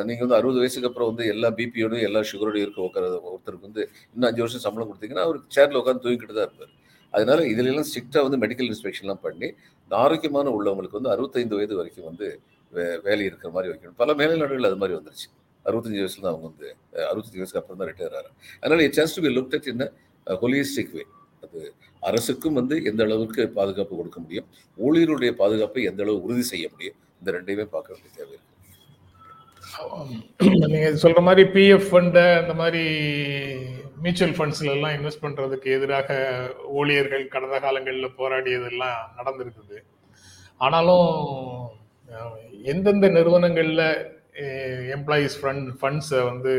நீங்கள் 0.07 0.25
வந்து 0.25 0.37
அறுபது 0.37 0.59
வயசுக்கு 0.61 0.89
அப்புறம் 0.89 1.09
வந்து 1.11 1.25
எல்லா 1.33 1.49
பிபியோடையும் 1.59 2.07
எல்லா 2.07 2.21
சுகரோடையும் 2.31 2.65
இருக்க 2.65 2.81
உட்கார 2.87 3.05
ஒருத்தருக்கு 3.29 3.67
வந்து 3.69 3.83
இன்னும் 4.13 4.27
அஞ்சு 4.29 4.41
வருஷம் 4.43 4.63
சம்பளம் 4.65 4.89
கொடுத்தீங்கன்னா 4.89 5.25
அவர் 5.27 5.37
சேரில் 5.55 5.79
உட்காந்து 5.81 6.03
தூங்கிக்கிட்டு 6.05 6.35
தான் 6.39 6.47
இருப்பார். 6.49 6.73
அதனால 7.13 7.39
இதுல 7.53 7.71
எல்லாம் 7.73 8.25
வந்து 8.27 8.39
மெடிக்கல் 8.43 8.69
இன்ஸ்பெக்ஷன்லாம் 8.71 9.23
பண்ணி 9.27 9.49
ஆரோக்கியமான 9.91 10.51
உள்ளவங்களுக்கு 10.57 10.99
வந்து 10.99 11.13
அறுபத்தைந்து 11.15 11.57
வயது 11.59 11.77
வரைக்கும் 11.79 12.09
வந்து 12.09 12.27
வே- 12.77 13.01
வேலை 13.03 13.25
இருக்கிற 13.25 13.51
மாதிரி 13.51 13.71
வைக்கணும். 13.73 13.97
பல 13.97 14.13
மேலை 14.15 14.35
நாடுகள் 14.37 14.69
அது 14.69 14.77
மாதிரி 14.77 14.97
வந்துருச்சு. 14.99 15.27
அறுபத்தஞ்சு 15.65 16.01
வயசுல 16.01 16.25
தான் 16.25 16.33
அவங்க 16.33 16.47
வந்து 16.49 16.67
அறுபத்தஞ்சு 17.05 17.39
வயசுக்கு 17.39 17.61
அப்புறம் 17.61 17.79
தான் 17.81 17.89
ரிட்டையர் 17.89 18.15
ஆகிறாங்க 18.17 18.31
அதனால 18.63 18.83
it 18.83 18.99
has 18.99 19.15
to 19.15 19.23
be 19.23 19.31
look 19.35 19.55
at 19.57 19.69
in 19.71 19.85
holistic 20.27 20.93
way 20.93 21.03
அது 21.43 21.61
அரசுக்கும் 22.03 22.53
வந்து 22.53 22.83
எந்த 22.83 23.03
அளவுக்கு 23.03 23.43
பாதுகாப்பு 23.51 23.97
கொடுக்க 23.97 24.19
முடியும் 24.19 24.47
ஊழியருடைய 24.77 25.31
பாதுகாப்பை 25.35 25.83
எந்த 25.83 26.03
அளவு 26.03 26.23
உறுதி 26.23 26.41
செய்ய 26.43 26.69
முடியும் 26.71 26.97
இந்த 27.19 27.31
ரெண்டையுமே 27.31 27.65
பார்க்க 27.67 27.93
வேண்டிய 27.93 28.13
தேவை 28.15 28.33
இருக்கு. 28.33 28.45
நீங்க 30.73 30.89
சொல்ற 31.03 31.21
மாதிரி 31.21 31.43
பிஎஃப் 31.49 31.87
ஃபண்ட் 31.89 32.19
அந்த 32.41 32.53
மாதிரி 32.53 32.83
மியூச்சுவல் 34.01 34.35
ஃபண்ட்ஸ்ல 34.35 34.71
எல்லாம் 34.71 34.95
இன்வெஸ்ட் 34.97 35.23
பண்றதுக்கு 35.23 35.69
எதிராக 35.71 36.09
ஊழியர்கள் 36.71 37.27
கடந்த 37.27 37.59
காலங்களில் 37.59 38.17
போராடியதெல்லாம் 38.17 38.99
நடந்திருக்குது. 39.17 39.77
ஆனாலும் 40.61 41.09
எந்தெந்த 42.71 43.07
நிறுவனங்களில் 43.17 43.83
எம்ப்ளாயீஸ் 44.95 45.35
ஃபண்ட் 45.41 45.69
ஃபண்ட்ஸை 45.79 46.21
வந்து 46.29 46.51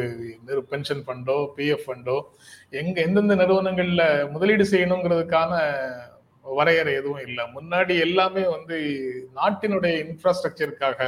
பென்ஷன் 0.71 1.03
ஃபண்டோ 1.07 1.37
பிஎஃப் 1.57 1.85
ஃபண்டோ 1.87 2.17
எங்கே 2.81 3.01
எந்தெந்த 3.07 3.35
நிறுவனங்களில் 3.43 4.07
முதலீடு 4.35 4.65
செய்யணுங்கிறதுக்கான 4.73 5.53
வரையறை 6.45 6.93
எதுவும் 7.01 7.25
இல்லை. 7.29 7.45
முன்னாடி 7.57 7.95
எல்லாமே 8.07 8.45
வந்து 8.57 8.77
நாட்டினுடைய 9.39 9.95
இன்ஃப்ராஸ்ட்ரக்சருக்காக 10.05 11.01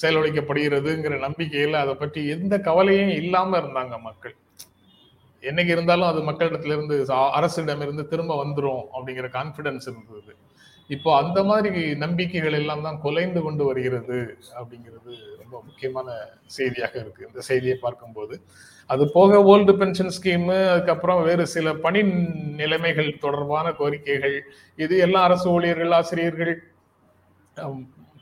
செயலொழிக்கப்படுகிறதுங்கிற 0.00 1.16
நம்பிக்கையில் 1.26 1.82
அதை 1.82 1.94
பற்றி 2.02 2.20
எந்த 2.34 2.54
கவலையும் 2.68 3.12
இல்லாமல் 3.22 3.60
இருந்தாங்க 3.62 3.94
மக்கள். 4.08 4.34
என்னைக்கு 5.42 5.72
இருந்தாலும் 5.76 6.10
அது 6.10 6.20
மக்களிடத்துல 6.28 6.76
இருந்து 6.76 6.96
அரசிடமிருந்து 7.38 8.04
திரும்ப 8.12 8.36
வந்துடும் 8.42 8.82
அப்படிங்கிற 8.94 9.28
கான்ஃபிடன்ஸ் 9.38 9.88
இருந்தது. 9.90 10.32
இப்போ 10.90 11.10
அந்த 11.20 11.38
மாதிரி 11.50 11.82
நம்பிக்கைகள் 12.02 12.56
எல்லாம் 12.58 12.82
தான் 12.86 12.98
குலைந்து 13.04 13.40
கொண்டு 13.44 13.62
வருகிறது 13.68 14.18
அப்படிங்கிறது 14.58 15.12
ரொம்ப 15.42 15.54
முக்கியமான 15.68 16.08
செய்தியாக 16.56 16.94
இருக்கு. 17.02 17.28
இந்த 17.28 17.42
செய்தியை 17.50 17.76
பார்க்கும்போது. 17.84 18.34
அது 18.90 19.04
போக 19.16 19.38
ஓல்டு 19.52 19.72
பென்ஷன் 19.80 20.14
ஸ்கீமு 20.16 20.56
அதுக்கப்புறம் 20.72 21.20
வேறு 21.28 21.44
சில 21.54 21.72
பணி 21.84 22.00
நிலைமைகள் 22.60 23.10
தொடர்பான 23.24 23.66
கோரிக்கைகள். 23.80 24.36
இது 24.84 24.94
எல்லாம் 25.06 25.26
அரசு 25.28 25.46
ஊழியர்கள் 25.54 25.96
ஆசிரியர்கள் 26.00 26.54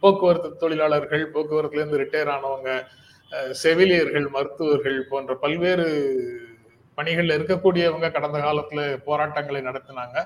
போக்குவரத்து 0.03 0.49
தொழிலாளர்கள் 0.63 1.25
போக்குவரத்துலேருந்து 1.35 2.03
ரிட்டையர் 2.03 2.33
ஆனவங்க 2.37 2.71
செவிலியர்கள் 3.63 4.27
மருத்துவர்கள் 4.37 4.99
போன்ற 5.11 5.35
பல்வேறு 5.45 5.87
பணிகளில் 6.99 7.37
இருக்கக்கூடியவங்க 7.37 8.09
கடந்த 8.17 8.39
காலத்தில் 8.47 8.85
போராட்டங்களை 9.07 9.61
நடத்தினாங்க. 9.69 10.17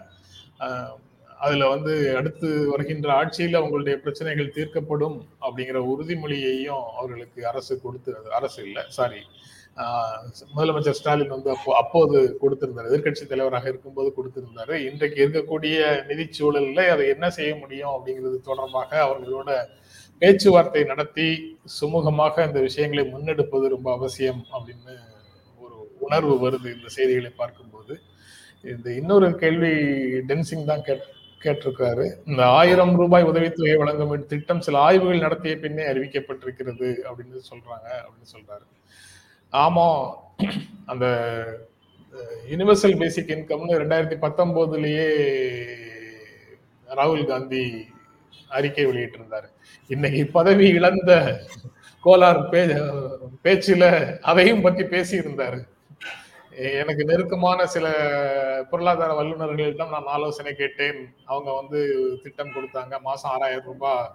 அதுல 1.45 1.69
வந்து 1.69 1.93
அடுத்து 2.19 2.49
வருகின்ற 2.73 3.09
ஆட்சியில 3.21 3.61
உங்களுடைய 3.65 3.97
பிரச்சனைகள் 4.05 4.55
தீர்க்கப்படும் 4.57 5.19
அப்படிங்கிற 5.47 5.81
உறுதிமொழியையும் 5.93 6.87
அவர்களுக்கு 6.99 7.41
அரசு 7.51 7.75
கொடுத்து 7.85 8.13
அரசு 8.39 8.61
இல்லை 8.69 8.85
சாரி 8.99 9.21
முதலமைச்சர் 10.57 10.99
ஸ்டாலின் 10.99 11.33
வந்து 11.35 11.51
அப்போ 11.55 11.71
அப்போது 11.81 12.19
கொடுத்திருந்தார். 12.43 12.89
எதிர்க்கட்சி 12.91 13.25
தலைவராக 13.33 13.67
இருக்கும்போது 13.73 14.09
கொடுத்திருந்தாரு. 14.19 14.75
இன்றைக்கு 14.89 15.19
இருக்கக்கூடிய 15.25 15.79
நிதிச்சூழல்ல 16.11 16.87
அதை 16.93 17.07
என்ன 17.15 17.27
செய்ய 17.39 17.53
முடியும் 17.63 17.95
அப்படிங்கிறது 17.95 18.39
தொடர்பாக 18.49 18.91
அவர்களோட 19.07 19.51
பேச்சுவார்த்தை 20.23 20.83
நடத்தி 20.93 21.29
சுமூகமாக 21.79 22.47
இந்த 22.49 22.61
விஷயங்களை 22.69 23.05
முன்னெடுப்பது 23.13 23.69
ரொம்ப 23.75 23.89
அவசியம் 23.99 24.43
அப்படின்னு 24.55 24.95
ஒரு 25.65 25.77
உணர்வு 26.07 26.37
வருது 26.45 26.69
இந்த 26.77 26.89
செய்திகளை 26.97 27.33
பார்க்கும்போது. 27.43 27.95
இந்த 28.65 28.89
இன்னொரு 29.01 29.29
கேள்வி 29.43 29.75
டென்சிங் 30.31 30.69
தான் 30.71 30.87
கேட் 30.87 31.05
கேட்டிருக்காரு. 31.47 32.07
இந்த 32.27 32.43
ஆயிரம் 32.61 32.95
ரூபாய் 32.97 33.29
உதவித்தொகை 33.33 33.77
வழங்கும் 33.77 34.27
திட்டம் 34.27 34.65
சில 34.69 34.79
ஆய்வுகள் 34.79 35.25
நடத்திய 35.27 35.57
பின்னே 35.65 35.85
அறிவிக்கப்பட்டிருக்கிறது 35.93 36.89
அப்படின்னு 37.09 37.41
சொல்றாங்க 37.51 37.89
அப்படின்னு 38.05 38.33
சொல்றாரு. 38.37 38.67
ஆமா 39.65 39.87
அந்த 40.87 41.07
யுனிவர்சல் 42.51 42.99
பேசிக் 42.99 43.33
இன்கம்னு 43.35 43.81
ரெண்டாயிரத்தி 43.83 44.17
பத்தொன்பதுலயே 44.25 45.09
ராகுல் 46.97 47.27
காந்தி 47.27 47.65
அறிக்கை 48.49 48.87
வெளியிட்டிருந்தாரு. 48.87 49.49
இன்னைக்கு 49.95 50.23
பதவி 50.27 50.67
இழந்த 50.69 51.13
கோலார் 52.05 52.41
பே 52.51 52.61
பேச்சுல 53.45 53.85
அதையும் 54.21 54.65
பத்தி 54.67 54.83
பேசியிருந்தாரு. 54.83 55.59
எனக்கு 56.81 57.03
நெருக்கமான 57.09 57.67
சில 57.73 57.87
பொருளாதார 58.71 59.15
வல்லுநர்களிடம் 59.17 59.95
நான் 59.95 60.13
ஆலோசனை 60.15 60.53
கேட்டேன். 60.61 61.01
அவங்க 61.33 61.51
வந்து 61.61 61.81
திட்டம் 62.23 62.55
கொடுத்தாங்க. 62.55 62.95
மாசம் 63.09 63.33
ஆறாயிரம் 63.33 63.69
ரூபாய் 63.71 64.07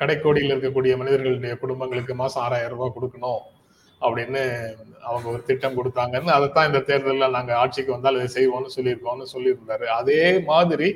கடைக்கோடியில் 0.00 0.54
இருக்கக்கூடிய 0.54 0.92
மனிதர்களுடைய 1.00 1.54
குடும்பங்களுக்கு 1.62 2.14
மாசம் 2.20 2.42
ஆறாயிரம் 2.44 2.74
ரூபாய் 2.74 2.96
கொடுக்கணும் 2.98 3.42
அப்படின்னு 4.00 4.42
அவங்க 5.08 5.26
ஒரு 5.32 5.42
திட்டம் 5.48 5.76
கொடுத்தாங்கன்னு 5.78 6.36
அதைத்தான் 6.36 6.68
இந்த 6.70 6.80
தேர்தலில் 6.90 7.34
நாங்கள் 7.36 7.58
ஆட்சிக்கு 7.62 7.94
வந்தால் 7.94 8.18
இதை 8.20 8.28
செய்வோம்னு 8.36 8.74
சொல்லியிருக்கோம்னு 8.76 9.26
சொல்லியிருந்தாரு. 9.34 9.86
அதே 10.00 10.22
மாதிரி 10.50 10.88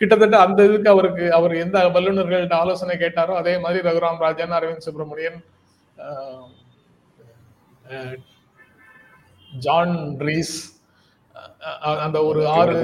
கிட்டத்தட்ட 0.00 0.36
அந்த 0.46 0.60
இதுக்கு 0.68 0.92
அவருக்கு 0.94 1.26
அவர் 1.38 1.54
எந்த 1.64 1.86
வல்லுநர்கள்ட்ட 1.96 2.56
ஆலோசனை 2.62 2.96
கேட்டாரோ 3.04 3.34
அதே 3.42 3.56
மாதிரி 3.64 3.86
ரகுராம் 3.88 4.22
ராஜன் 4.26 4.56
அரவிந்த் 4.58 4.86
சுப்பிரமணியன் 4.88 5.40
ஜான் 9.58 10.20
ரீஸ் 10.20 10.82
அந்த 12.04 12.24
ஒரு 12.24 12.48
ஆறு 12.48 12.76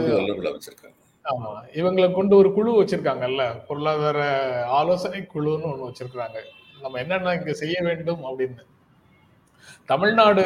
ஆமா 1.25 1.51
இவங்களை 1.75 2.13
கொண்டு 2.13 2.37
ஒரு 2.37 2.53
குழு 2.53 2.83
வச்சிருக்காங்கல்ல 2.83 3.67
பொருளாதார 3.67 4.21
ஆலோசனை 4.67 5.27
குழுன்னு 5.35 5.71
ஒண்ணு 5.73 5.89
வச்சிருக்காங்க 5.89 6.39
நம்ம 6.83 6.99
என்னென்ன 6.99 7.35
இங்க 7.35 7.53
செய்ய 7.53 7.83
வேண்டும் 7.83 8.23
அப்படின்னு. 8.25 8.63
தமிழ்நாடு 9.87 10.43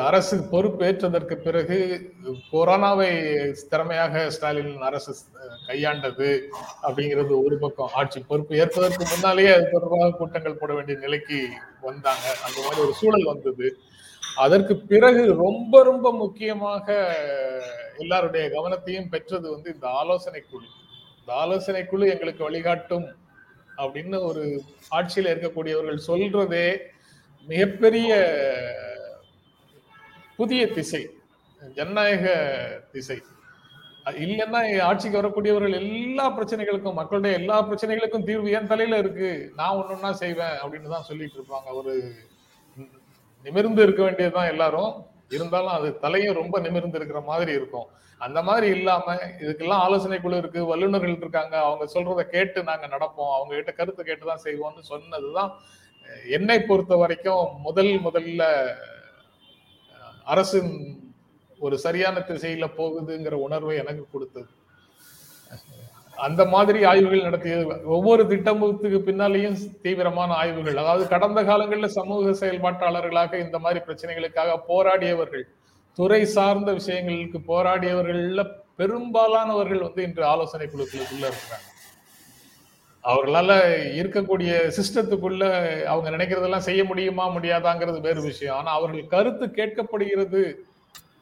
அரசு 0.00 0.36
பொறுப்பேற்றதற்கு 0.36 1.34
பிறகு 1.34 1.78
கொரோனாவை 2.52 3.08
திறமையாக 3.68 4.30
ஸ்டாலின் 4.30 4.76
அரசு 4.80 5.14
கையாண்டது 5.68 6.28
அப்படிங்கிறது 6.82 7.44
ஒரு 7.44 7.58
பக்கம். 7.58 7.90
ஆட்சி 7.92 8.20
பொறுப்பு 8.20 8.56
ஏற்பதற்கு 8.56 9.06
முன்னாலேயே 9.10 9.52
அது 9.54 9.70
தொடர்பாக 9.72 10.10
கூட்டங்கள் 10.10 10.56
போட 10.56 10.74
வேண்டிய 10.74 10.98
நிலைக்கு 10.98 11.48
வந்தாங்க. 11.80 12.26
அந்த 12.46 12.56
மாதிரி 12.62 12.80
ஒரு 12.80 12.92
சூழல் 12.92 13.24
வந்தது. 13.24 13.78
அதற்கு 14.44 14.74
பிறகு 14.90 15.22
ரொம்ப 15.44 15.82
ரொம்ப 15.82 16.06
முக்கியமாக 16.12 16.86
எல்லாருடைய 18.02 18.44
கவனத்தையும் 18.56 19.10
பெற்றது 19.12 19.46
வந்து 19.50 19.68
இந்த 19.74 19.86
ஆலோசனை 20.00 20.40
குழு 20.42 20.66
இந்த 21.18 21.32
ஆலோசனை 21.42 21.82
குழு 21.84 22.06
எங்களுக்கு 22.14 22.42
வழிகாட்டும் 22.44 23.06
அப்படின்னு 23.78 24.18
ஒரு 24.30 24.42
ஆட்சியில் 24.88 25.30
இருக்கக்கூடியவர்கள் 25.32 26.06
சொல்றதே 26.08 26.66
மிகப்பெரிய 27.48 28.10
புதிய 30.38 30.62
திசை 30.76 31.02
ஜனநாயக 31.76 32.24
திசை. 32.92 33.16
அது 34.06 34.16
இல்லைன்னா 34.24 34.60
ஆட்சிக்கு 34.88 35.20
வரக்கூடியவர்கள் 35.20 35.76
எல்லா 35.82 36.24
பிரச்சனைகளுக்கும் 36.36 36.98
மக்களுடைய 37.00 37.38
எல்லா 37.40 37.56
பிரச்சனைகளுக்கும் 37.68 38.26
தீர்வு 38.28 38.56
என் 38.58 38.70
தலையில 38.72 38.98
இருக்கு. 38.98 39.30
நான் 39.60 39.76
ஒன்னொன்னா 39.80 40.10
செய்வேன் 40.22 40.56
அப்படின்னு 40.62 40.94
தான் 40.94 41.08
சொல்லிட்டு 41.10 41.38
இருப்பாங்க 41.38 41.68
ஒரு 41.80 41.94
நிமிர்ந்து 43.44 43.82
இருக்க 43.86 44.02
வேண்டியதுதான் 44.02 44.52
எல்லாரும். 44.54 44.92
இருந்தாலும் 45.36 45.74
அது 45.76 45.88
தலையும் 46.04 46.38
ரொம்ப 46.40 46.56
நிமிர்ந்து 46.66 46.98
இருக்கிற 46.98 47.20
மாதிரி 47.30 47.52
இருக்கும். 47.58 47.86
அந்த 48.20 48.40
மாதிரி 48.48 48.66
இல்லாம 48.76 49.14
இதுக்கெல்லாம் 49.42 49.84
ஆலோசனை 49.86 50.18
குழு 50.20 50.36
இருக்கு 50.42 50.60
வல்லுநர்கள் 50.66 51.22
இருக்காங்க. 51.22 51.54
அவங்க 51.68 51.84
சொல்றத 51.94 52.22
கேட்டு 52.34 52.62
நாங்க 52.70 52.86
நடப்போம். 52.86 53.32
அவங்க 53.36 53.52
கிட்ட 53.54 53.72
கருத்து 53.72 54.02
கேட்டு 54.04 54.24
தான் 54.26 54.44
செய்வோம்னு 54.44 54.84
சொன்னதுதான் 54.92 55.50
என்னை 56.36 56.58
பொறுத்த 56.60 56.94
வரைக்கும் 56.96 57.46
முதல் 57.66 57.92
முதல்ல 58.06 58.42
அரசின் 60.32 60.72
ஒரு 61.58 61.76
சரியான 61.78 62.16
திசையில 62.28 62.66
போகுதுங்கிற 62.78 63.34
உணர்வை 63.46 63.74
எனக்கு 63.82 64.04
கொடுத்தது. 64.12 64.48
அந்த 66.16 66.44
மாதிரி 66.44 66.84
ஆய்வுகள் 66.84 67.22
நடத்தியது. 67.22 67.82
ஒவ்வொரு 67.84 68.24
திட்டமுகத்துக்கு 68.24 68.98
பின்னாலேயும் 69.06 69.56
தீவிரமான 69.82 70.32
ஆய்வுகள். 70.32 70.76
அதாவது 70.76 71.08
கடந்த 71.08 71.44
காலங்களில் 71.44 71.96
சமூக 71.98 72.46
செயல்பாட்டாளர்களாக 72.46 73.34
இந்த 73.34 73.58
மாதிரி 73.58 73.84
பிரச்சனைகளுக்காக 73.84 74.60
போராடியவர்கள் 74.68 75.44
துறை 75.94 76.24
சார்ந்த 76.24 76.72
விஷயங்களுக்கு 76.72 77.38
போராடியவர்கள்ல 77.48 78.50
பெரும்பாலானவர்கள் 78.76 79.80
வந்து 79.80 80.02
இன்று 80.02 80.24
ஆலோசனை 80.24 80.66
குழுக்களுக்குள்ள 80.66 81.30
இருக்கிறாங்க. 81.30 81.68
அவர்களால 83.04 83.52
இருக்கக்கூடிய 84.00 84.72
சிஸ்டத்துக்குள்ள 84.76 85.42
அவங்க 85.84 86.10
நினைக்கிறதெல்லாம் 86.10 86.66
செய்ய 86.68 86.84
முடியுமா 86.84 87.34
முடியாதாங்கிறது 87.34 88.00
வேறு 88.00 88.22
விஷயம். 88.22 88.56
ஆனா 88.56 88.72
அவர்கள் 88.72 89.06
கருத்து 89.06 89.46
கேட்கப்படுகிறது 89.46 90.54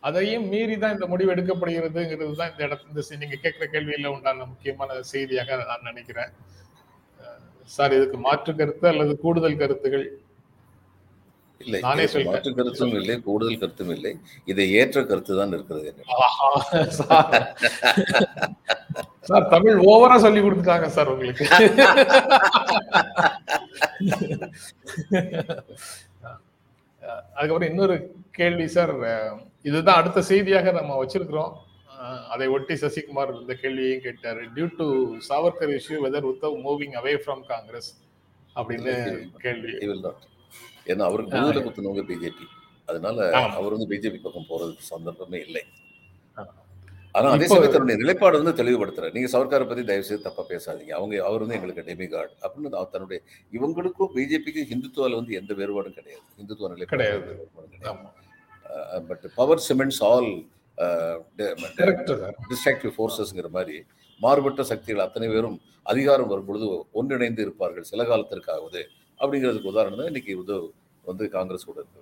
அதையும் 0.08 0.46
மீறி 0.52 0.76
தான் 0.82 0.94
இந்த 0.96 1.06
முடிவு 1.12 1.32
எடுக்கப்படுகிறதுங்கிறது 1.34 2.32
தான் 2.40 2.50
இந்த 2.52 2.62
இடத்துல 2.68 2.90
இந்த 2.92 3.20
நீங்க 3.22 3.36
கேட்கிற 3.44 3.66
கேள்வியில 3.74 4.12
உண்டான 4.14 4.46
முக்கியமான 4.52 5.00
செய்தியாக 5.12 5.58
நான் 5.70 5.88
நினைக்கிறேன். 5.90 6.32
சார் 7.76 7.96
இதுக்கு 7.98 8.18
மாற்று 8.26 8.52
கருத்து 8.60 8.86
அல்லது 8.92 9.12
கூடுதல் 9.24 9.60
கருத்துகள்? 9.62 10.06
இல்லை. 11.60 11.80
மாற்று 12.28 12.50
கருத்தும் 12.58 12.94
இல்லை 13.00 13.14
கூடுதல் 13.26 13.60
கருத்தும் 13.62 13.92
இல்லை. 13.96 14.12
இதை 14.52 14.64
ஏற்ற 14.80 14.98
கருத்து 15.10 15.32
தான் 15.40 15.54
இருக்கிறது 15.56 15.90
சார். 19.28 19.46
தமிழ் 19.54 19.78
ஓவரா 19.90 20.16
சொல்லி 20.26 20.40
கொடுத்துட்டாங்க 20.44 20.88
சார் 20.96 21.12
உங்களுக்கு. 21.14 21.44
அதுக்கப்புறம் 27.36 27.70
இன்னொரு 27.70 27.96
கேள்வி 28.40 28.66
சார் 28.76 28.94
இதுதான் 29.68 30.00
அடுத்த 30.00 30.22
செய்தியாக 30.30 30.72
நம்ம 30.78 30.92
வச்சிருக்கிறோம். 31.02 31.52
அதை 32.34 32.46
ஒட்டி 32.54 32.74
சசிகுமார் 32.74 33.30
இந்த 33.40 33.54
கேள்வியையும் 33.62 34.04
கேட்டாரு. 34.06 34.42
Due 34.54 34.66
to 34.78 34.86
Savarkar 35.28 35.74
issue 35.78 35.98
whether 36.06 36.30
Uddhav 36.30 36.56
moving 36.66 36.94
away 37.00 37.12
from 37.24 37.44
Congress 37.52 37.90
அப்படின்னு 38.56 38.94
கேள்வி. 39.44 39.74
ஏன்னா 40.92 41.04
அவருக்கு 41.08 41.36
முதுகுல 41.36 41.62
குத்துனவங்க 41.66 42.04
பிஜேபி 42.10 42.46
அதனால. 42.90 43.28
அவர் 43.58 43.74
வந்து 43.76 43.90
பிஜேபி 43.92 44.18
பக்கம் 44.24 44.48
போறதுக்கு 44.50 44.90
சந்தர்ப்பமே 44.94 45.40
இல்லை. 45.46 45.62
ஆனா 47.16 47.28
அதே 47.34 47.46
சமயம் 47.46 47.72
தன்னுடைய 47.72 47.96
நிலைப்பாடு 48.02 48.36
வந்து 48.42 48.58
தெளிவுபடுத்துறாரு. 48.60 49.14
நீங்க 49.16 49.30
சர்க்காரை 49.32 49.64
பத்தி 49.70 49.82
தயவு 49.88 50.06
செய்து 50.08 50.26
தப்பா 50.26 50.42
பேசாதீங்க. 50.50 50.92
அவங்க 50.98 51.14
அவர் 51.28 51.42
வந்து 51.44 51.56
எங்களுக்கு 51.56 51.86
டெமிகார்டு 51.88 52.34
அப்படின்னு 52.44 52.78
அவர் 52.80 52.92
தன்னுடைய 52.94 53.18
இவங்களுக்கும் 53.56 54.12
பிஜேபிக்கும் 54.16 54.70
ஹிந்துத்துவால 54.72 55.18
வந்து 55.20 55.38
எந்த 55.40 55.54
வேறுபாடும் 55.60 55.98
கிடையாது. 55.98 56.24
ஹிந்துத்துவ 56.38 56.70
நிலைப்பாடு 56.74 56.90
கிடையாது. 56.94 58.21
But 59.08 59.24
power 59.36 59.62
cements 59.68 60.00
all 60.08 60.30
destructive 62.50 62.92
ஃபோர்ஸஸ்ங்கிற 62.96 63.48
மாதிரி 63.50 63.76
மாறுபட்ட 64.20 64.62
சக்திகள் 64.70 65.04
அத்தனை 65.06 65.28
பேரும் 65.28 65.56
அதிகாரம் 65.86 66.30
வரும் 66.32 66.48
பொழுது 66.48 66.66
ஒன்றிணைந்து 66.92 67.42
இருப்பார்கள் 67.42 67.86
சில 67.90 68.02
காலத்திற்காவது. 68.04 68.82
அப்படிங்கிறதுக்கு 69.20 69.72
உதாரணம் 69.72 70.00
தான் 70.00 70.10
இன்னைக்கு 70.12 70.32
உதவ் 70.42 70.66
வந்து 71.04 71.24
காங்கிரஸ் 71.36 71.68
கூட 71.68 71.78
இருக்கு. 71.82 72.00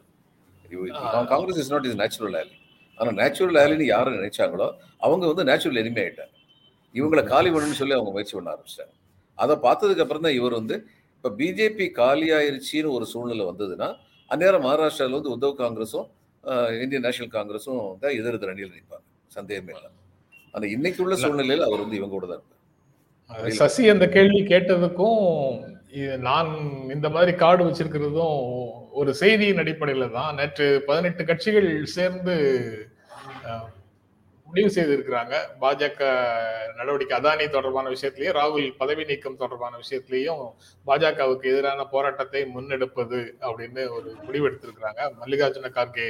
ஆ. 0.99 1.01
Congress 1.33 1.61
is 1.63 1.73
not 1.75 1.87
is 1.89 1.99
natural 2.03 2.37
ally 2.41 2.55
ஆனா 2.99 3.11
நேச்சுரல் 3.21 3.59
ஆலின்னு 3.63 3.87
யாரை 3.87 4.11
நினைச்சாங்களோ 4.19 4.67
அவங்க 5.03 5.25
வந்து 5.27 5.45
நேச்சுரல் 5.51 5.81
எனிமே 5.83 6.03
ஆயிட்டாங்க. 6.05 6.35
இவங்களை 6.95 7.23
காலி 7.27 7.49
பண்ணணும்னு 7.51 7.81
சொல்லி 7.81 7.97
அவங்க 7.97 8.11
முயற்சி 8.11 8.35
பண்ண 8.37 8.51
ஆரம்பிச்சிட்டாங்க. 8.55 8.95
அதை 9.39 9.55
பார்த்ததுக்கு 9.67 10.03
அப்புறம் 10.05 10.25
தான் 10.27 10.37
இவர் 10.39 10.59
வந்து 10.59 10.77
இப்போ 11.17 11.31
பிஜேபி 11.39 11.87
காலி 12.01 12.27
ஆயிருச்சின்னு 12.33 12.95
ஒரு 12.97 13.07
சூழ்நிலை 13.13 13.45
வந்ததுன்னா 13.51 13.89
அந்நேரம் 14.31 14.65
மகாராஷ்டிராவில் 14.67 15.19
வந்து 15.19 15.33
உத்தவ் 15.37 15.61
காங்கிரஸும் 15.63 16.07
இந்தியன் 16.83 17.05
நேஷனல் 17.07 17.35
காங்கிரஸும் 17.37 17.83
தான் 18.03 18.15
எதிர் 18.19 18.51
அணியில் 18.53 18.77
நிற்பாங்க 18.77 19.07
சந்தேகமே 19.37 19.73
இல்லை. 19.77 19.91
ஆனா 20.55 20.65
இன்னைக்கு 20.77 21.03
உள்ள 21.05 21.17
சூழ்நிலையில 21.23 21.67
அவர் 21.69 21.85
வந்து 21.85 21.99
இவங்க 22.01 22.15
கூட 22.17 22.27
தான் 22.31 22.41
இருப்பார். 22.41 23.59
சசி 23.61 23.83
அந்த 23.95 24.07
கேள்வி 24.15 24.41
கேட்டதுக்கும் 24.53 25.21
நான் 26.29 26.51
இந்த 26.95 27.09
மாதிரி 27.15 27.33
கார்டு 27.43 27.63
வச்சிருக்கிறதும் 27.67 28.39
ஒரு 29.01 29.11
செய்தியின் 29.21 29.63
அடிப்படையில 29.63 30.09
தான். 30.17 30.33
நேற்று 30.39 30.67
பதினெட்டு 30.89 31.23
கட்சிகள் 31.31 31.69
சேர்ந்து 31.97 32.35
முடிவு 34.51 34.71
செய்திருக்கிறாங்க. 34.77 35.35
பாஜக 35.63 36.01
நடவடிக்கை 36.79 37.15
அதானி 37.19 37.47
தொடர்பான 37.57 37.87
விஷயத்திலையும் 37.95 38.37
ராகுல் 38.41 38.69
பதவி 38.83 39.03
நீக்கம் 39.11 39.41
தொடர்பான 39.43 39.75
விஷயத்திலையும் 39.83 40.45
பாஜகவுக்கு 40.89 41.51
எதிரான 41.53 41.87
போராட்டத்தை 41.95 42.43
முன்னெடுப்பது 42.55 43.21
அப்படின்னு 43.49 43.83
ஒரு 43.97 44.11
முடிவு 44.27 44.49
எடுத்திருக்கிறாங்க. 44.51 45.01
மல்லிகார்ஜுன 45.23 45.71
கார்கே 45.79 46.09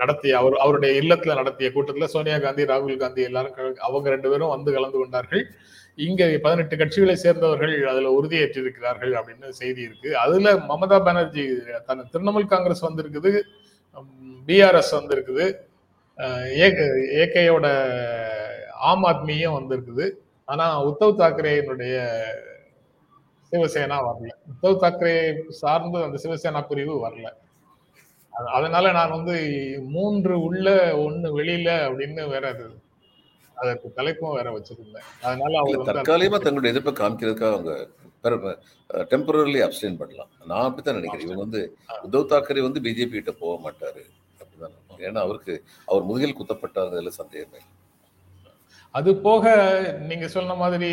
நடத்திய 0.00 0.32
அவர் 0.40 0.54
அவருடைய 0.64 0.92
இல்லத்துல 1.02 1.34
நடத்திய 1.38 1.68
கூட்டத்துல 1.76 2.06
சோனியா 2.12 2.36
காந்தி 2.42 2.70
ராகுல் 2.72 3.00
காந்தி 3.02 3.22
எல்லாரும் 3.28 3.80
அவங்க 3.86 4.08
ரெண்டு 4.14 4.28
பேரும் 4.32 4.52
வந்து 4.54 4.74
கலந்து 4.76 4.98
கொண்டார்கள். 5.00 5.42
இங்க 6.06 6.22
பதினெட்டு 6.44 6.74
கட்சிகளை 6.80 7.14
சேர்ந்தவர்கள் 7.22 7.72
அதுல 7.92 8.10
உறுதியேற்றிருக்கிறார்கள் 8.18 9.14
அப்படின்னு 9.20 9.48
செய்தி 9.60 9.82
இருக்கு. 9.88 10.10
அதுல 10.24 10.52
மமதா 10.70 10.98
பானர்ஜி 11.06 11.44
தன் 11.88 12.10
திரிணாமுல் 12.12 12.52
காங்கிரஸ் 12.52 12.86
வந்திருக்குது. 12.88 13.32
பிஆர்எஸ் 14.48 14.92
வந்திருக்குது. 14.98 15.46
ஏகேயோட 17.22 17.66
ஆம் 18.90 19.04
ஆத்மியும் 19.10 19.56
வந்திருக்குது. 19.58 20.06
ஆனா 20.48 20.66
உத்தவ் 20.88 21.18
தாக்கரேனுடைய 21.20 21.96
சிவசேனா 23.52 23.98
வரல. 24.06 24.32
உத்தவ் 24.52 24.80
தாக்கரே 24.82 25.16
சார்ந்து 25.60 25.98
அந்த 26.06 26.18
சிவசேனா 26.24 26.62
பிரிவு 26.70 26.94
வரல. 27.06 27.28
அதனால 28.58 28.90
நான் 28.96 29.14
வந்து 29.16 29.36
மூன்று 29.94 30.34
உள்ள 30.48 30.66
ஒண்ணு 31.06 31.28
வெளியில 31.38 31.68
அப்படின்னு 31.86 32.24
வேற 32.34 32.44
அது 32.54 32.66
அதற்கு 33.56 33.88
தலைப்பும் 33.96 34.36
வேற 34.38 34.48
வச்சிருந்தேன். 34.56 35.06
அதனால 35.26 35.62
வந்து 35.62 35.86
தற்காலிகமா 35.88 36.38
தங்களுடைய 36.42 36.72
எதிர்ப்பை 36.74 36.92
காமிக்கிறதுக்காக 37.00 37.54
அவங்க 37.56 37.72
டெம்பரரிலி 39.12 39.60
அப்சைன் 39.66 39.98
பண்ணலாம். 40.02 40.30
நான் 40.50 40.66
அப்படித்தான் 40.68 40.98
நினைக்கிறேன். 40.98 41.26
இவங்க 41.26 41.42
வந்து 41.46 41.62
உத்தவ் 42.06 42.30
தாக்கரே 42.32 42.62
வந்து 42.66 42.82
பிஜேபி 42.86 43.16
கிட்ட 43.18 43.34
போக 43.42 43.54
மாட்டாரு. 43.64 44.04
ஏன்னா 44.98 45.18
அவருக்கு 45.18 45.64
அவர் 45.84 46.02
முதுகில் 46.02 46.36
குத்தப்பட்டாருங்கிறதுல 46.36 47.06
சந்தேகமே 47.06 47.58
அது 48.90 49.16
போக 49.16 49.48
நீங்க 49.98 50.28
சொன்ன 50.28 50.54
மாதிரி 50.54 50.90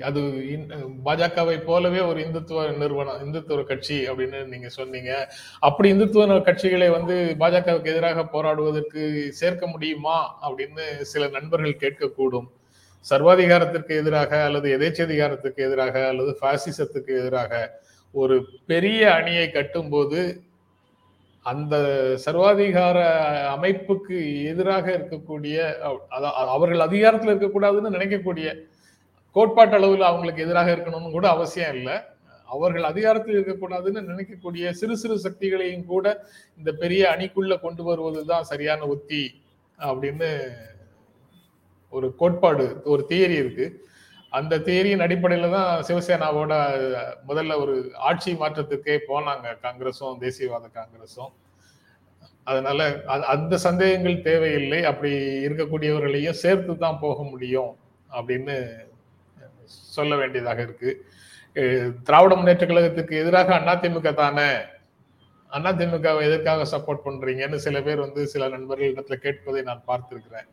அது 0.00 0.20
இன்- 0.20 0.72
பாஜகவை 1.04 1.62
போலவே 1.62 2.00
ஒரு 2.00 2.20
இந்துத்துவ 2.20 2.76
நிறுவனம் 2.76 3.18
இந்துத்துவ 3.26 3.64
கட்சி 3.64 4.08
அப்படின்னு 4.08 4.46
நீங்க 4.46 4.68
சொன்னீங்க. 4.68 5.28
அப்படி 5.58 5.92
இந்துத்துவ 5.92 6.40
கட்சிகளை 6.40 6.90
வந்து 6.90 7.36
பாஜகவுக்கு 7.38 7.84
எதிராக 7.84 8.24
போராடுவதற்கு 8.24 9.28
சேர்க்க 9.32 9.66
முடியுமா 9.66 10.38
அப்படின்னு 10.42 11.00
சில 11.00 11.28
நண்பர்கள் 11.28 11.76
கேட்கக்கூடும். 11.76 12.48
சர்வாதிகாரத்திற்கு 13.10 13.88
எதிராக 13.88 14.44
அல்லது 14.44 14.78
எதேச்சதிகாரத்துக்கு 14.78 15.56
எதிராக 15.56 16.08
அல்லது 16.08 16.38
பாசிசத்துக்கு 16.40 17.18
எதிராக 17.18 17.80
ஒரு 18.12 18.46
பெரிய 18.66 19.14
அணியை 19.14 19.46
கட்டும்போது 19.48 20.47
அந்த 21.50 21.74
சர்வாதிகார 22.24 22.98
அமைப்புக்கு 23.54 24.16
எதிராக 24.52 24.86
இருக்கக்கூடிய 24.98 25.56
அவர்கள் 26.54 26.86
அதிகாரத்தில் 26.88 27.32
இருக்கக்கூடாதுன்னு 27.32 27.94
நினைக்கக்கூடிய 27.96 28.48
கோட்பாட்டு 29.36 29.76
அளவில் 29.78 30.08
அவங்களுக்கு 30.10 30.44
எதிராக 30.46 30.68
இருக்கணும்னு 30.74 31.16
கூட 31.16 31.26
அவசியம் 31.36 31.74
இல்லை. 31.78 31.96
அவர்கள் 32.48 32.84
அதிகாரத்தில் 32.90 33.36
இருக்கக்கூடாதுன்னு 33.36 34.00
நினைக்கக்கூடிய 34.10 34.70
சிறு 34.80 34.94
சிறு 35.02 35.16
சக்திகளையும் 35.26 35.88
கூட 35.92 36.06
இந்த 36.58 36.70
பெரிய 36.82 37.02
அணிக்குள்ள 37.14 37.54
கொண்டு 37.66 37.82
வருவதுதான் 37.88 38.48
சரியான 38.52 38.86
உத்தி 38.94 39.22
அப்படின்னு 39.78 40.30
ஒரு 41.92 42.08
கோட்பாடு 42.20 42.66
ஒரு 42.92 43.02
தியரி 43.10 43.36
இருக்கு. 43.42 43.66
அந்த 44.32 44.54
தேரியின் 44.68 45.04
அடிப்படையில 45.04 45.50
தான் 45.56 45.70
சிவசேனாவோட 45.88 46.54
முதல்ல 47.28 47.52
ஒரு 47.62 47.74
ஆட்சி 48.08 48.32
மாற்றத்துக்கே 48.42 48.96
போனாங்க 49.10 49.54
காங்கிரஸும் 49.64 50.22
தேசியவாத 50.24 50.66
காங்கிரஸும் 50.78 51.32
அதனால 52.50 52.80
அந்த 53.34 53.54
சந்தேகங்கள் 53.66 54.24
தேவையில்லை. 54.28 54.80
அப்படி 54.90 55.10
இருக்கக்கூடியவர்களையும் 55.46 56.40
சேர்த்து 56.42 56.74
தான் 56.84 57.00
போக 57.04 57.18
முடியும் 57.32 57.72
அப்படின்னு 58.10 58.54
சொல்ல 59.96 60.12
வேண்டியதாக 60.20 60.60
இருக்கு. 60.66 60.90
திராவிட 62.06 62.32
முன்னேற்ற 62.38 62.64
கழகத்துக்கு 62.66 63.14
எதிராக 63.22 63.58
அதிமுக 63.74 64.10
தானே? 64.22 64.50
அதிமுகவை 65.50 66.22
எதற்காக 66.28 66.64
சப்போர்ட் 66.74 67.04
பண்றீங்கன்னு 67.06 67.58
சில 67.66 67.76
பேர் 67.86 68.04
வந்து 68.06 68.22
சில 68.32 68.48
நண்பர்களிடத்துல 68.54 69.18
கேட்பதை 69.26 69.62
நான் 69.68 69.86
பார்த்திருக்கிறேன். 69.90 70.48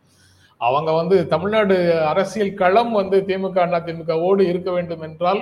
அவங்க 0.61 0.91
வந்து 0.93 1.15
தமிழ்நாடு 1.27 1.75
அரசியல் 2.07 2.53
களம் 2.53 2.93
வந்து 2.93 3.17
திமுக 3.27 3.57
அண்ணா 3.59 3.79
திமுகவோடு 3.83 4.43
இருக்க 4.51 4.69
வேண்டும் 4.71 5.03
என்றால் 5.03 5.41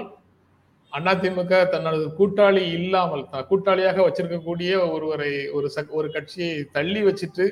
அண்ணா 0.93 1.13
திமுக 1.15 1.59
தன்னோட 1.71 1.97
கூட்டாளி 2.17 2.63
இல்லாமல் 2.77 3.21
கூட்டாளியாக 3.49 3.99
வச்சிருக்கக்கூடிய 4.03 4.71
ஒருவரை 4.89 5.29
ஒரு 5.53 5.67
சக்- 5.75 5.93
ஒரு 5.93 6.07
கட்சியை 6.11 6.57
தள்ளி 6.71 7.01
வச்சுட்டு 7.03 7.45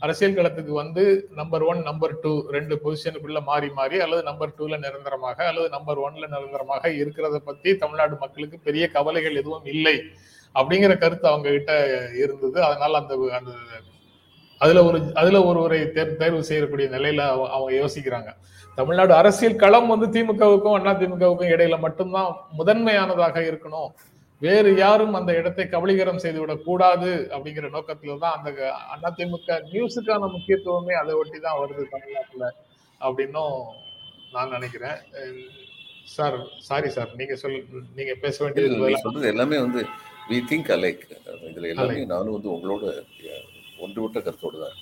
அரசியல் 0.00 0.36
களத்துக்கு 0.36 0.72
வந்து 0.74 1.02
நம்பர் 1.34 1.62
ஒன் 1.62 1.80
நம்பர் 1.82 2.14
டூ 2.20 2.32
ரெண்டு 2.48 2.74
பொசிஷனுக்குள்ள 2.82 3.40
மாறி 3.44 3.68
மாறி 3.70 3.96
அல்லது 4.00 4.22
நம்பர் 4.22 4.54
டூல 4.58 4.78
நிரந்தரமாக 4.78 5.38
அல்லது 5.46 5.68
நம்பர் 5.68 5.98
ஒன்ல 5.98 6.24
நிரந்தரமாக 6.28 6.92
இருக்கிறத 7.00 7.38
பத்தி 7.44 7.72
தமிழ்நாடு 7.76 8.16
மக்களுக்கு 8.16 8.58
பெரிய 8.64 8.84
கவலைகள் 8.90 9.36
எதுவும் 9.36 9.68
இல்லை 9.72 9.96
அப்படிங்கிற 10.54 10.92
கருத்து 10.96 11.26
அவங்க 11.28 11.48
கிட்ட 11.50 11.72
இருந்தது. 12.22 12.58
அதனால 12.64 12.98
அந்த 12.98 13.12
அந்த 13.36 13.50
அதுல 14.60 14.84
ஒரு 14.84 15.12
அதுல 15.14 15.44
ஒருவரை 15.44 15.90
தேர் 15.90 16.16
தேர்வு 16.16 16.44
செய்யக்கூடிய 16.44 16.88
நிலையில 16.88 17.22
அவ- 17.28 17.50
அவங்க 17.50 17.72
யோசிக்கிறாங்க. 17.76 18.30
தமிழ்நாடு 18.78 19.14
அரசியல் 19.14 19.56
களம் 19.56 19.88
வந்து 19.88 20.06
திமுகவுக்கும் 20.08 20.74
அண்ணா 20.74 20.92
திமுகவுக்கும் 20.94 21.52
இடையில 21.52 21.78
மட்டும்தான் 21.80 22.28
முதன்மையானதாக 22.52 23.38
இருக்கணும். 23.42 23.90
வேறு 24.42 24.76
யாரும் 24.76 25.14
அந்த 25.14 25.32
இடத்தை 25.34 25.64
கபலீகரம் 25.66 26.22
செய்துவிடக் 26.22 26.64
கூடாது 26.64 27.10
அப்படிங்கிற 27.30 27.66
நோக்கத்துல 27.72 28.18
தான் 28.18 28.36
அந்த 28.36 28.50
அதிமுக 29.00 29.58
நியூஸுக்கான 29.66 30.30
முக்கியத்துவமே 30.32 30.94
அதை 30.94 31.14
ஒட்டி 31.14 31.38
தான் 31.38 31.60
வருது 31.60 31.84
தமிழ்நாட்டுல 31.90 32.46
அப்படின்னும் 33.00 33.56
நான் 34.32 34.50
நினைக்கிறேன். 34.50 34.98
சார் 36.08 36.36
சாரி 36.60 36.88
சார் 36.88 37.10
நீங்க 37.16 37.34
சொல் 37.36 37.58
நீங்க 37.94 38.14
பேச 38.20 38.36
வேண்டியது 38.44 39.02
சொல்றது 39.02 39.28
எல்லாமே 39.28 39.58
வந்து 39.58 39.82
வி 40.30 40.38
திங்க் 40.50 40.72
அலைக் 40.72 41.04
இதுல 41.48 41.68
எல்லாமே 41.68 42.04
நானும் 42.06 42.34
வந்து 42.34 42.52
உங்களோட 42.52 42.84
ஒன்றுவிட்ட 43.84 44.18
கருத்தோடு 44.26 44.58
தான் 44.64 44.78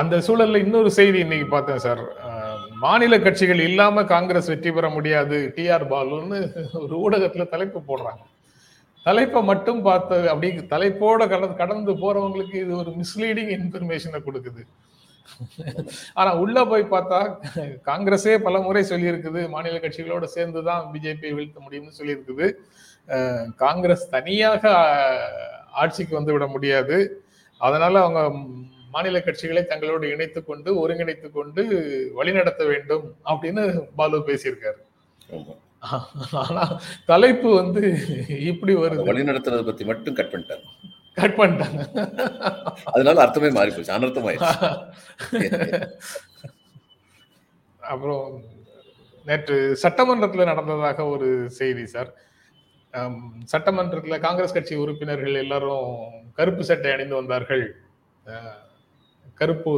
அந்த 0.00 0.14
சூழல்ல 0.26 0.60
இன்னொரு 0.64 0.90
செய்தி 0.96 1.18
இன்னைக்கு 1.24 1.46
பார்த்தேன் 1.52 1.84
சார். 1.84 2.00
மாநில 2.84 3.14
கட்சிகள் 3.26 3.60
இல்லாம 3.66 4.02
காங்கிரஸ் 4.14 4.50
வெற்றி 4.52 4.70
பெற 4.76 4.86
முடியாது. 4.96 5.36
டிஆர் 5.56 5.84
பாலுன்னு 5.92 6.38
ஒரு 6.82 6.94
ஊடகத்துல 7.04 7.44
தலைப்பு 7.52 7.80
போடுறாங்க. 7.90 8.22
தலைப்பை 9.06 9.40
மட்டும் 9.50 9.80
பார்த்து 9.88 10.16
அப்படி 10.32 10.48
தலைப்போட 10.72 11.20
கடந்து 11.32 11.54
கடந்து 11.62 11.92
போறவங்களுக்கு 12.02 12.56
இது 12.64 12.72
ஒரு 12.82 12.90
மிஸ்லீடிங் 13.00 13.52
இன்ஃபர்மேஷனை 13.58 14.20
கொடுக்குது. 14.26 14.62
ஆனா 16.20 16.30
உள்ள 16.42 16.58
போய் 16.72 16.84
பார்த்தா 16.94 17.20
காங்கிரஸே 17.88 18.34
பல 18.46 18.58
முறை 18.66 18.82
சொல்லியிருக்குது. 18.92 19.40
மாநில 19.54 19.78
கட்சிகளோட 19.84 20.26
சேர்ந்து 20.36 20.62
தான் 20.70 20.84
பிஜேபியை 20.94 21.32
வீழ்த்த 21.38 21.58
முடியும்னு 21.66 21.98
சொல்லியிருக்குது. 22.00 22.48
காங்கிரஸ் 23.56 24.08
தனியாக 24.08 24.72
ஆட்சிக்கு 25.72 26.14
வந்து 26.14 26.32
விட 26.32 26.46
முடியாது. 26.46 26.96
அதனால 27.58 28.00
அவங்க 28.00 28.20
மாநில 28.90 29.18
கட்சிகளை 29.18 29.62
தங்களோடு 29.62 30.12
இணைத்துக் 30.12 30.46
கொண்டு 30.46 30.70
ஒருங்கிணைத்துக் 30.82 31.36
கொண்டு 31.38 31.62
வழிநடத்த 32.14 32.64
வேண்டும் 32.64 33.06
அப்படின்னு 33.24 33.64
பாலு 33.96 34.18
பேசியிருக்காரு. 34.18 34.80
ஆனா 36.32 36.80
தலைப்பு 37.06 37.54
வந்து 37.54 37.82
இப்படி 38.50 38.74
வருது. 38.74 39.04
வழி 39.04 39.22
நடத்துறதை 39.22 39.64
பத்தி 39.64 39.84
மட்டும் 39.84 40.14
கட் 40.14 40.32
பண்ணிட்டாங்க. 40.32 40.66
கட் 41.14 41.36
பண்ணிட்டாங்க. 41.38 41.80
அதனால 42.84 43.20
அர்த்தமே 43.20 43.50
மாறி 43.50 43.70
போச்சு. 43.70 43.96
அனர்த்தமாயிடுச்சு 43.98 44.58
அப்புறம் 47.80 48.24
நேற்று 49.24 49.78
சட்டமன்றத்துல 49.82 50.44
நடந்ததாக 50.44 51.06
ஒரு 51.06 51.28
செய்தி 51.50 51.86
சார். 51.86 52.10
சட்டமன்றத்தில் 53.52 54.24
காங்கிரஸ் 54.26 54.56
கட்சி 54.56 54.74
உறுப்பினர்கள் 54.84 55.42
எல்லாரும் 55.44 55.90
கருப்பு 56.38 56.62
சட்டை 56.70 56.92
அணிந்து 56.94 57.20
வந்தார்கள். 57.20 57.66
கருப்பு 59.40 59.72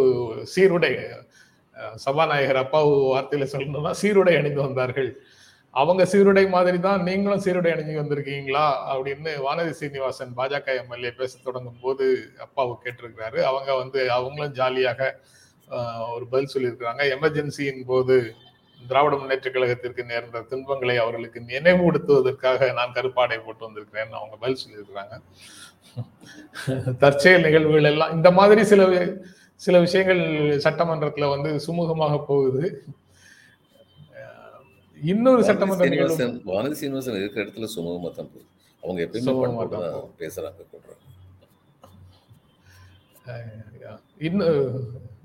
சீருடை 0.52 0.94
சபாநாயகர் 2.04 2.62
அப்பாவு 2.62 2.94
வார்த்தையில 3.12 3.46
சொல்லணும்னா 3.52 3.92
சீருடை 4.00 4.34
அணிந்து 4.38 4.60
வந்தார்கள். 4.66 5.10
அவங்க 5.74 6.02
சீருடை 6.12 6.42
மாதிரி 6.54 6.78
தான் 6.86 7.04
நீங்களும் 7.08 7.42
சீருடை 7.44 7.70
அணிஞ்சு 7.72 8.00
வந்திருக்கீங்களா 8.00 8.64
அப்படின்னு 8.92 9.32
வானதி 9.46 9.72
சீனிவாசன் 9.80 10.32
பாஜக 10.38 10.74
எம்எல்ஏ 10.80 11.12
பேச 11.20 11.32
தொடங்கும் 11.44 11.82
போது 11.84 12.06
அப்பாவு 12.46 12.72
கேட்டிருக்கிறாரு. 12.84 13.38
அவங்க 13.50 13.70
வந்து 13.82 14.00
அவங்களும் 14.16 14.56
ஜாலியாக 14.60 15.00
ஒரு 16.14 16.24
பதில் 16.32 16.52
சொல்லியிருக்கிறாங்க. 16.54 17.02
எமர்ஜென்சியின் 17.16 17.82
போது 17.90 18.16
திராவிட 18.86 19.16
முன்னேற்ற 19.16 19.50
கழகத்திற்கு 19.50 20.04
நேர்ந்த 20.04 20.40
துன்பங்களை 20.40 20.96
அவர்களுக்கு 20.96 21.40
நினைவுபடுத்துவதற்காக 21.40 22.72
நான் 22.72 22.92
கருப்பாடை 22.92 23.44
போட்டு 23.44 23.64
வந்திருக்கிறேன் 23.64 24.12
அவங்க 24.12 24.36
பதில் 24.36 24.56
சொல்லியிருக்கிறாங்க. 24.62 25.14
தற்செயல் 26.98 27.42
நிகழ்வுகள் 27.42 27.84
எல்லாம் 27.84 28.12
இந்த 28.12 28.30
மாதிரி 28.30 28.64
சில 28.64 29.06
சில 29.54 29.80
விஷயங்கள் 29.80 30.20
சட்டமன்றத்துல 30.56 31.28
வந்து 31.28 31.60
சுமூகமாக 31.66 32.24
போகுது. 32.24 32.84
இன்னொரு 35.02 35.44
சட்டமன்ற 35.44 35.84
சீனிவாசன் 35.84 36.42
வானதி 36.46 36.70
சீனிவாசன் 36.70 37.14
இருக்கிற 37.14 37.46
இடத்துல 37.46 37.68
சுமூகமா 37.76 38.10
தான் 38.10 38.30
போகுது. 38.32 38.46
அவங்க 38.82 39.02
எப்பயுமே. 39.02 39.18
பேசுறாங்க 40.18 40.60
கொள்றாங்க 40.72 40.98
அஹ் 43.26 43.98
இன்னொ 44.18 44.48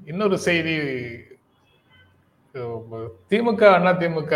இன்னொரு 0.06 0.38
செய்தி 0.38 0.74
திமுக 3.30 3.64
அண்ணா 3.72 3.92
திமுக 3.94 4.34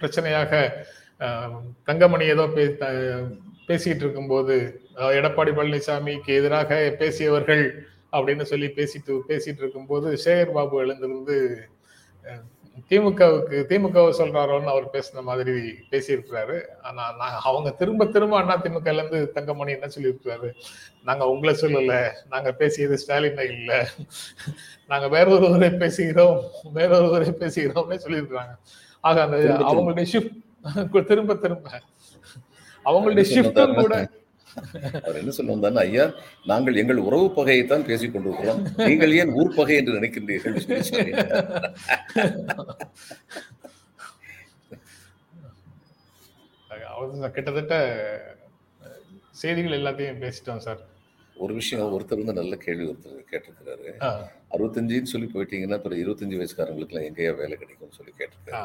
பிரச்சனையாக 0.00 0.52
தங்கமணி 1.86 2.24
ஏதோ 2.26 2.46
பே 2.48 2.64
த- 2.76 2.92
பேசிட்டு 3.68 4.02
இருக்கும்போது 4.02 4.54
எடப்பாடி 5.16 5.50
பழனிசாமிக்கு 5.50 6.32
எதிராக 6.34 6.70
பேசியவர்கள் 6.98 7.64
அப்படின்னு 8.12 8.42
சொல்லி 8.42 8.68
பேசிட்டு 8.76 9.12
பேசிட்டு 9.28 9.58
இருக்கும்போது 9.58 10.08
சேகர் 10.24 10.52
பாபு 10.52 10.80
எழுந்திருந்து 10.80 11.36
திமுகவுக்கு 12.88 13.56
திமுகவை 13.70 14.10
சொல்றாரோன்னு 14.18 14.72
அவர் 14.72 14.86
பேசின 14.92 15.22
மாதிரி 15.22 15.50
பேசியிருக்கிறாரு. 15.90 16.56
ஆனா 16.82 17.14
நான் 17.18 17.40
அவங்க 17.42 17.70
திரும்ப 17.70 18.06
திரும்ப 18.06 18.38
அண்ணா 18.38 18.56
திமுக 18.62 18.92
இருந்து 18.92 19.32
தங்கமணி 19.32 19.72
என்ன 19.72 19.88
சொல்லியிருக்கிறாரு? 19.94 20.50
நாங்க 21.04 21.28
உங்களை 21.28 21.54
சொல்லல 21.60 22.10
நாங்க 22.28 22.52
பேசியது 22.52 22.98
ஸ்டாலினை 23.06 23.44
இல்ல. 23.50 23.88
நாங்க 24.86 25.08
வேற 25.08 25.30
ஒருவரை 25.30 25.68
பேசுகிறோம் 25.68 26.40
வேற 26.72 26.98
ஒருவரை 26.98 27.28
பேசுகிறோம்னு 27.28 28.00
சொல்லியிருக்காங்க 28.04 28.54
ஆக 29.00 29.22
அந்த. 29.22 29.36
அவங்களுடைய 29.36 30.06
ஷிஃப்ட் 30.12 31.04
திரும்ப 31.04 31.34
திரும்ப. 31.34 31.80
அவங்களுடைய 32.84 33.24
ஷிஃப்டும் 33.34 33.80
கூட 33.80 33.96
அவர் 35.04 35.20
என்ன 35.20 35.32
சொல்ல 35.36 35.54
வந்தாருன்னா 35.54 35.84
ஐயா 35.88 36.06
நாங்கள் 36.50 36.80
எங்கள் 36.82 37.04
உறவு 37.08 37.26
பகையை 37.38 37.64
தான் 37.72 37.86
பேசிக் 37.90 38.14
கொண்டிருக்கிறோம். 38.14 38.62
நீங்கள் 38.88 39.16
ஏன் 39.20 39.34
ஊர் 39.40 39.56
பகை 39.58 39.76
என்று 39.80 39.98
நினைக்கின்றீர்கள். 39.98 40.56
அவர் 46.94 47.36
கிட்டத்தட்ட 47.36 47.74
செய்திகள் 49.42 49.78
எல்லாத்தையும் 49.78 50.22
பேசிட்டோம் 50.24 50.64
சார். 50.66 50.80
ஒரு 51.36 51.52
விஷயம் 51.58 51.92
ஒருத்தர் 51.94 52.20
வந்து 52.20 52.40
நல்ல 52.40 52.54
கேள்வி 52.64 52.84
ஒருத்தர் 52.90 53.30
கேட்டிருக்கிறாரு. 53.30 53.86
அறுபத்தஞ்சுன்னு 54.54 55.12
சொல்லி 55.12 55.28
போயிட்டீங்கன்னா 55.34 55.78
அப்புறம் 55.78 56.00
இருபத்தஞ்சு 56.02 56.38
வயசுக்காரங்களுக்குலாம் 56.40 57.06
எங்கேயா 57.08 57.32
வேலை 57.40 57.54
கிடைக்கும்னு 57.62 57.98
சொல்லி 57.98 58.12
கேட்டிருக்காரு 58.18 58.60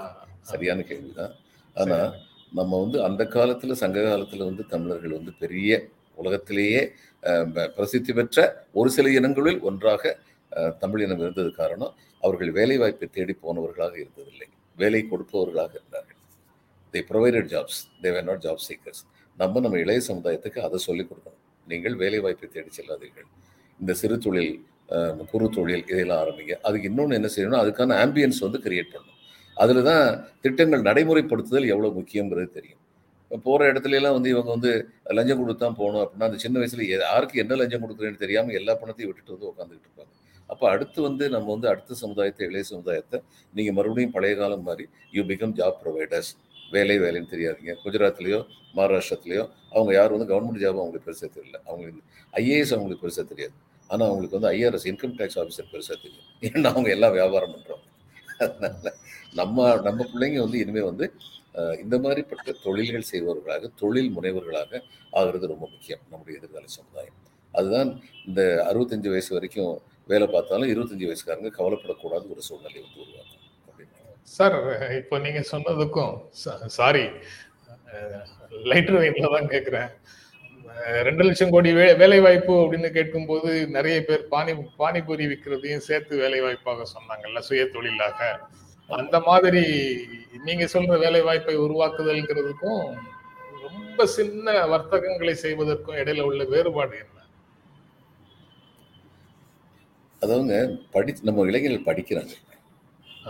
சரியான 0.52 0.84
கேள்விதான். 0.89 1.34
ஆனா 1.76 1.97
நம்ம 2.60 2.80
வந்து 2.84 2.98
அந்த 3.08 3.24
காலத்தில் 3.36 3.80
சங்க 3.84 4.04
காலத்தில் 4.10 4.48
வந்து 4.50 4.64
தமிழர்கள் 4.74 5.18
வந்து 5.18 5.34
பெரிய 5.44 5.72
உலகத்திலேயே 6.22 6.82
பிரசித்தி 7.76 8.12
பெற்ற 8.18 8.46
ஒரு 8.80 8.90
சில 8.96 9.10
இனங்களில் 9.20 9.60
ஒன்றாக 9.70 10.14
தமிழ் 10.84 11.04
இனம் 11.06 11.24
இருந்தது 11.26 11.50
காரணம் 11.62 11.94
அவர்கள் 12.24 12.52
வேலை 12.60 12.78
வாய்ப்பை 12.82 13.08
தேடி 13.18 13.34
போனவர்களாக 13.44 13.96
இருந்ததில்லை. 14.04 14.48
வேலை 14.78 15.02
கொடுப்பவர்களாக 15.12 15.72
இருந்தார்கள். 15.80 16.20
They 16.94 17.02
provided 17.10 17.50
jobs 17.54 17.80
they 18.04 18.12
were 18.16 18.28
not 18.30 18.44
job 18.46 18.64
seekers 18.68 19.02
நம்ம 19.38 19.60
நம்ம 19.66 19.80
இளைய 19.84 20.02
சமுதாயத்துக்கு 20.08 20.60
அதை 20.68 20.78
சொல்லிக் 20.88 21.10
கொடுக்கணும். 21.10 21.42
நீங்கள் 21.68 21.96
வேலை 22.04 22.20
வாய்ப்பை 22.26 22.48
தேடி 22.50 22.72
செல்லாதீர்கள். 22.78 23.28
இந்த 23.80 23.94
சிறு 24.02 24.18
தொழில் 24.26 24.54
குறு 25.32 25.48
தொழில் 25.58 25.86
இதெல்லாம் 25.92 26.22
ஆரம்பிங்க. 26.24 26.54
அதுக்கு 26.68 26.90
இன்னொன்று 26.90 27.18
என்ன 27.20 27.30
செய்யணும் 27.36 27.62
அதுக்கான 27.64 27.98
ஆம்பியன்ஸ் 28.04 28.40
வந்து 28.46 28.60
கிரியேட் 28.66 28.94
பண்ணணும் 28.94 29.16
அதில் 29.63 29.88
தான் 29.89 30.04
திட்டங்கள் 30.43 30.88
நடைமுறைப்படுத்துதல் 30.89 31.72
எவ்வளோ 31.74 31.89
முக்கியங்கிறது 32.00 32.50
தெரியும். 32.58 32.82
இப்போ 33.26 33.38
போகிற 33.48 33.70
இடத்துலலாம் 33.72 34.15
வந்து 34.17 34.30
இவங்க 34.34 34.50
வந்து 34.56 34.72
லஞ்சம் 35.17 35.39
கொடுத்து 35.39 35.63
தான் 35.65 35.78
போகணும் 35.80 36.02
அப்படின்னா 36.04 36.28
அந்த 36.30 36.39
சின்ன 36.43 36.56
வயசில் 36.62 36.84
யாருக்கு 36.91 37.41
என்ன 37.43 37.56
லஞ்சம் 37.62 37.84
கொடுக்குறேன்னு 37.86 38.22
தெரியாமல் 38.26 38.58
எல்லா 38.60 38.74
பணத்தையும் 38.82 39.10
விட்டுட்டு 39.10 39.34
வந்து 39.36 39.50
உட்காந்துக்கிட்டு 39.52 39.88
இருப்பாங்க. 39.89 40.13
அப்போ 40.52 40.65
அடுத்து 40.74 41.00
வந்து 41.08 41.26
நம்ம 41.36 41.48
வந்து 41.56 41.67
அடுத்த 41.72 41.98
சமுதாயத்தை 42.04 42.43
இளைய 42.50 42.65
சமுதாயத்தை 42.74 43.17
நீங்கள் 43.58 43.76
மறுபடியும் 43.78 44.13
பழைய 44.17 44.36
காலம் 44.41 44.63
மாதிரி 44.70 44.86
யூ 45.15 45.24
பிகம் 45.32 45.56
ஜாப் 45.60 45.80
ப்ரொவைடர்ஸ் 45.82 46.32
வேலை 46.76 46.96
வேலைன்னு 47.04 47.32
தெரியாதீங்க. 47.34 47.74
குஜராத்லேயோ 47.84 48.39
மகாராஷ்டிரத்துலேயோ 48.78 49.43
அவங்க 49.76 49.91
யாரும் 50.00 50.15
வந்து 50.17 50.30
கவர்மெண்ட் 50.32 50.62
ஜாப் 50.63 50.80
அவங்களுக்கு 50.84 51.08
பெருசாக 51.10 51.30
தெரியல. 51.38 51.58
அவங்களுக்கு 51.67 52.02
ஐஏஎஸ் 52.34 52.74
அவங்களுக்கு 52.78 53.04
பெருசாக 53.06 53.26
தெரியாது. 53.34 53.56
ஆனால் 53.89 54.08
அவங்களுக்கு 54.10 54.38
வந்து 54.39 54.52
ஐஆர்எஸ் 54.56 54.88
இன்கம் 54.91 55.15
டேக்ஸ் 55.20 55.39
ஆஃபீஸர் 55.43 55.70
பெருசாக 55.74 55.98
தெரியும். 56.06 56.26
ஏன்னா 56.48 56.70
அவங்க 56.74 56.89
எல்லாம் 56.98 57.15
வியாபாரம் 57.20 57.54
பண்ணுறாங்க 57.56 57.86
அதனால 58.43 58.93
நம்ம 59.39 59.67
நம்ம 59.88 60.00
பிள்ளைங்க 60.12 60.39
வந்து 60.45 60.62
இனிமேல் 60.63 60.89
வந்து 60.91 61.06
இந்த 61.84 61.95
மாதிரிப்பட்ட 62.04 62.54
தொழில்கள் 62.65 63.10
செய்பவர்களாக 63.12 63.69
தொழில் 63.82 64.12
முனைவர்களாக 64.17 64.82
ஆகிறது 65.13 65.52
ரொம்ப 65.54 65.65
முக்கியம் 65.73 66.04
நம்முடைய 66.12 66.39
எதிர்கால 66.39 66.67
சமுதாயம். 66.80 67.17
அதுதான் 67.54 67.89
இந்த 68.28 68.41
அறுபத்தஞ்சு 68.69 69.12
வயசு 69.13 69.32
வரைக்கும் 69.38 69.73
வேலை 70.12 70.28
பார்த்தாலும் 70.34 70.71
இருபத்தஞ்சு 70.73 71.08
வயசுக்காரங்க 71.10 71.52
கவலைப்படக்கூடாது 71.58 72.26
ஒரு 72.34 72.41
சூழ்நிலை 72.47 72.80
வந்து 72.86 73.02
உருவாக்கும். 73.06 73.43
அப்படின்னு 73.67 73.95
சார் 74.38 74.58
இப்போ 75.00 75.17
நீங்க 75.26 75.41
சொன்னதுக்கும் 75.54 76.13
சாரி 76.78 77.06
லைட்டர் 78.71 79.00
வெயிட்ல 79.02 79.34
தான் 79.36 79.52
கேட்குறேன் 79.54 79.89
ரெண்டு 81.08 81.24
லட்சம் 81.24 81.50
கோடி 81.50 81.70
வே 81.74 81.86
வேலை 81.94 82.20
வாய்ப்பு 82.20 82.54
அப்படின்னு 82.63 82.90
கேட்கும்போது 82.92 83.50
நிறைய 83.68 83.98
பேர் 84.06 84.24
பானி 84.32 84.54
பானிபூரி 84.82 85.26
விற்கிறதையும் 85.32 85.86
சேர்த்து 85.88 86.18
வேலை 86.18 86.40
வாய்ப்பாக 86.42 86.86
சொன்னாங்கல்ல 86.96 87.40
சுய 87.40 87.66
தொழிலாக. 87.66 88.20
அந்த 88.90 89.20
மாதிரி 89.20 89.63
நீங்க 90.44 90.66
சொல்ற 90.74 91.00
வேலை 91.00 91.22
வாய்ப்பை 91.22 91.56
உருவாக்குதல்ங்கிறதுக்கும் 91.58 92.84
ரொம்ப 93.62 94.06
சின்ன 94.18 94.66
வர்த்தகங்களை 94.74 95.36
செய்வதற்கும் 95.36 95.96
இடையில 95.96 96.28
உள்ள 96.30 96.44
வேறுபாடு 96.44 96.96
என்ன? 96.98 97.16
அதவங்க 100.22 100.56
படி 100.92 101.13
நம்ம 101.22 101.46
இளைஞர்கள் 101.50 101.88
படிக்கிறாங்க. 101.90 102.34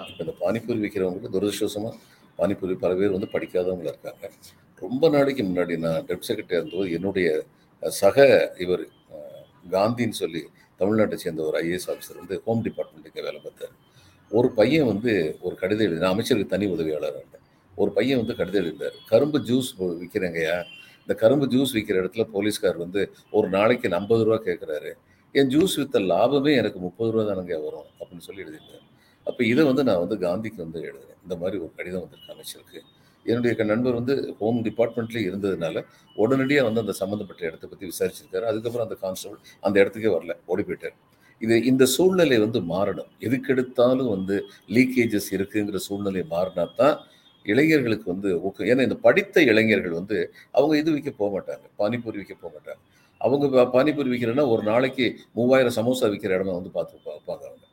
இப்ப 0.09 0.23
இந்த 0.25 0.35
பானிபூரி 0.43 0.79
விற்கிறவங்களுக்கு 0.83 1.33
துரதிருஷ்டவசமா 1.35 1.91
பானிபூரி 2.39 2.75
பல 2.83 2.91
பேர் 2.99 3.15
வந்து 3.15 3.29
படிக்காதவங்க 3.35 3.87
இருக்காங்க. 3.93 4.25
ரொம்ப 4.85 5.09
நாளைக்கு 5.15 5.43
முன்னாடி 5.43 5.75
நான் 5.85 6.05
டெப்ட் 6.09 6.27
செக்ரட்டரி 6.29 6.59
இருந்தபோது 6.59 6.91
என்னுடைய 6.97 7.29
சக 8.01 8.25
இவர் 8.65 8.83
காந்தின்னு 9.75 10.17
சொல்லி 10.21 10.41
தமிழ்நாட்டை 10.79 11.17
சேர்ந்த 11.23 11.41
ஒரு 11.49 11.57
ஐஏஎஸ் 11.63 11.89
ஆஃபீஸர் 11.91 12.19
வந்து 12.21 12.35
ஹோம் 12.45 12.63
டிபார்ட்மெண்ட்டுக்கு 12.67 13.25
வேலை 13.27 13.39
பார்த்தார். 13.45 13.73
ஒரு 14.31 14.47
பையன் 14.59 14.87
வந்து 14.91 15.11
ஒரு 15.45 15.55
கடிதம் 15.61 15.85
எழுதி 15.87 16.01
நான் 16.03 16.15
அமைச்சருக்கு 16.15 16.53
தனி 16.53 16.65
உதவியாளர் 16.75 17.17
இருந்தேன். 17.19 17.43
ஒரு 17.77 17.91
பையன் 17.97 18.19
வந்து 18.21 18.35
கடிதம் 18.39 18.63
எழுதினார் 18.63 18.97
கரும்பு 19.11 19.39
ஜூஸ் 19.49 19.69
விற்கிறேங்கய்யா 20.01 20.57
இந்த 21.01 21.13
கரும்பு 21.21 21.45
ஜூஸ் 21.53 21.73
விற்கிற 21.75 21.97
இடத்துல 22.03 22.23
போலீஸ்கார் 22.35 22.77
வந்து 22.83 23.01
ஒரு 23.37 23.49
நாளைக்கு 23.57 23.93
ஐம்பது 23.99 24.23
ரூபா 24.27 24.37
கேட்குறாரு 24.47 24.91
என் 25.35 25.51
ஜூஸ் 25.53 25.75
வித்த 25.81 25.99
லாபமே 26.11 26.51
எனக்கு 26.61 26.79
முப்பது 26.85 27.11
ரூபா 27.13 27.23
தானங்க 27.29 27.55
வரும் 27.65 27.87
அப்படின்னு 27.99 28.25
சொல்லி 28.27 28.43
எழுதியிருந்தார். 28.45 28.86
அப்போ 29.29 29.41
இதை 29.51 29.63
வந்து 29.69 29.83
நான் 29.87 30.03
வந்து 30.03 30.17
காந்திக்கு 30.25 30.59
வந்து 30.65 30.79
எழுதுனேன் 30.89 31.21
இந்த 31.25 31.35
மாதிரி 31.41 31.57
ஒரு 31.63 31.71
கடிதம் 31.79 32.03
வந்திருக்கு 32.03 32.33
அமைச்சருக்கு. 32.35 32.79
என்னுடைய 33.25 33.63
நண்பர் 33.71 33.97
வந்து 33.99 34.13
ஹோம் 34.39 34.59
டிபார்ட்மெண்ட்லேயே 34.67 35.27
இருந்ததுனால 35.29 35.77
உடனடியாக 36.15 36.67
வந்து 36.67 36.81
அந்த 36.83 36.93
சம்மந்தப்பட்ட 37.01 37.41
இடத்தை 37.49 37.67
பற்றி 37.71 37.85
விசாரிச்சிருக்காரு. 37.91 38.45
அதுக்கப்புறம் 38.51 38.85
அந்த 38.87 38.97
கான்ஸ்டபிள் 39.03 39.39
அந்த 39.67 39.75
இடத்துக்கே 39.81 40.11
வரல. 40.15 40.33
ஓடி 40.51 40.63
போயிட்டார். 40.67 40.95
இது 41.41 41.55
இந்த 41.71 41.83
சூழ்நிலை 41.95 42.37
வந்து 42.45 42.59
மாறணும். 42.73 43.09
எதுக்கெடுத்தாலும் 43.27 44.11
வந்து 44.15 44.35
லீக்கேஜஸ் 44.75 45.29
இருக்குங்கிற 45.37 45.79
சூழ்நிலை 45.87 46.23
மாறினா 46.33 46.65
தான் 46.81 46.95
இளைஞர்களுக்கு 47.45 48.07
வந்து 48.13 48.29
ஊக்கம். 48.45 48.67
ஏன்னா 48.71 48.85
இந்த 48.87 48.97
படித்த 49.07 49.43
இளைஞர்கள் 49.51 49.97
வந்து 49.99 50.17
அவங்க 50.57 50.73
இது 50.81 50.95
விற்க 50.95 51.11
போக 51.19 51.29
மாட்டாங்க. 51.35 51.65
பானிபூரி 51.81 52.17
விற்க 52.21 52.35
போக 52.43 52.51
மாட்டாங்க. 52.55 52.81
அவங்க 53.21 53.63
பானிபூரி 53.75 54.09
விற்கிறேன்னா 54.13 54.45
ஒரு 54.53 54.63
நாளைக்கு 54.71 55.05
மூவாயிரம் 55.37 55.77
சமோசா 55.79 56.07
விற்கிற 56.13 56.33
இடமா 56.37 56.55
வந்து 56.59 56.71
பார்த்து 56.77 57.05
பார்ப்பாங்க 57.09 57.43
அவங்க. 57.49 57.63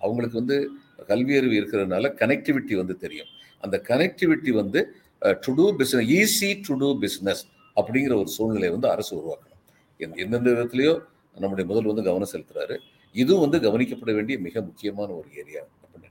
அவங்களுக்கு 0.00 0.36
வந்து 0.42 0.56
கல்வியறிவு 1.02 1.54
இருக்கிறதுனால 1.54 2.12
கனெக்டிவிட்டி 2.12 2.76
வந்து 2.76 2.96
தெரியும். 2.96 3.26
அந்த 3.60 3.82
கனெக்டிவிட்டி 3.88 4.50
வந்து 4.50 4.94
to 5.18 5.54
do 5.54 5.76
business 5.76 6.26
easy 6.32 6.60
to 6.66 6.76
do 6.76 7.00
business 7.00 7.44
அப்படிங்கிற 7.76 8.16
ஒரு 8.16 8.28
சூழ்நிலையை 8.28 8.70
வந்து 8.70 8.90
அரசு 8.90 9.16
உருவாக்கணும். 9.16 9.74
எந்த- 9.96 10.22
எந்தெந்த 10.22 10.50
விதத்துலையோ 10.50 11.00
நம்முடைய 11.38 11.74
முதல் 11.74 11.86
வந்து 11.86 12.02
கவனம் 12.02 12.28
செலுத்துறாரு. 12.32 12.78
இதுவும் 13.12 13.50
வந்து 13.50 13.70
கவனிக்கப்பட 13.70 14.14
வேண்டிய 14.14 14.38
மிக 14.38 14.60
முக்கியமான 14.60 15.12
ஒரு 15.12 15.28
ஏரியா 15.36 15.60
அப்படின்னு 15.62 16.08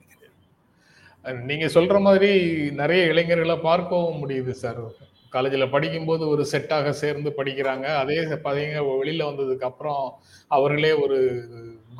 நினைக்கிறேன். 1.22 1.60
நீங்க 1.60 1.66
சொல்ற 1.66 2.02
மாதிரி 2.02 2.72
நிறைய 2.72 3.06
இளைஞர்களை 3.06 3.58
பார்க்கவும் 3.58 4.30
முடியுது 4.30 4.50
சார். 4.50 4.82
காலேஜில் 5.30 5.70
படிக்கும்போது 5.70 6.28
ஒரு 6.28 6.48
செட்டாக 6.52 6.90
சேர்ந்து 6.90 7.34
படிக்கிறாங்க. 7.38 7.84
அதே 7.84 8.18
பையங்க 8.18 8.98
வெளியில் 8.98 9.26
வந்ததுக்கு 9.26 9.62
அப்புறம் 9.62 10.14
அவர்களே 10.48 10.92
ஒரு 10.92 11.48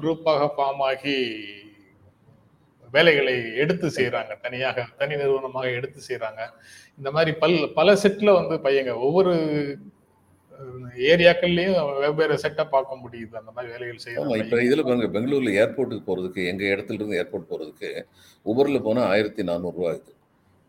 குரூப்பாக 0.02 0.50
ஃபார்ம் 0.58 0.80
ஆகி 0.80 1.46
வேலைகளை 2.92 3.34
எடுத்து 3.64 3.88
செய்றாங்க. 3.98 4.34
தனியாக 4.46 4.86
தனி 4.98 5.16
நிறுவனமாக 5.16 5.68
எடுத்து 5.78 6.00
செய்றாங்க. 6.08 6.42
இந்த 6.98 7.10
மாதிரி 7.12 7.32
பல் 7.44 7.58
பல 7.80 7.94
செட்ல 8.04 8.34
வந்து 8.40 8.56
பையங்க 8.66 8.94
ஒவ்வொரு 9.08 9.34
ஏரியாக்கள்லயும் 11.12 11.78
வெவ்வேறு 12.04 12.36
செட்டை 12.44 12.66
பார்க்க 12.74 13.00
முடியுது. 13.04 13.34
அந்த 13.40 13.52
மாதிரி 13.56 13.72
வேலைகள் 13.74 14.22
ஆமா 14.22 14.38
இப்ப 14.44 14.62
இதுல 14.68 14.84
பாருங்க 14.88 15.08
பெங்களூர்ல 15.16 15.54
ஏர்போர்ட்டுக்கு 15.62 16.08
போறதுக்கு 16.10 16.42
எங்க 16.52 16.64
இடத்துல 16.74 16.98
இருந்து 17.00 17.20
ஏர்போர்ட் 17.22 17.50
போறதுக்கு 17.52 17.90
உபர்ல 18.52 18.80
போனா 18.88 19.04
ஆயிரத்தி 19.14 19.44
நானூறுரூவா 19.50 19.90
ஆகுது. 19.92 20.12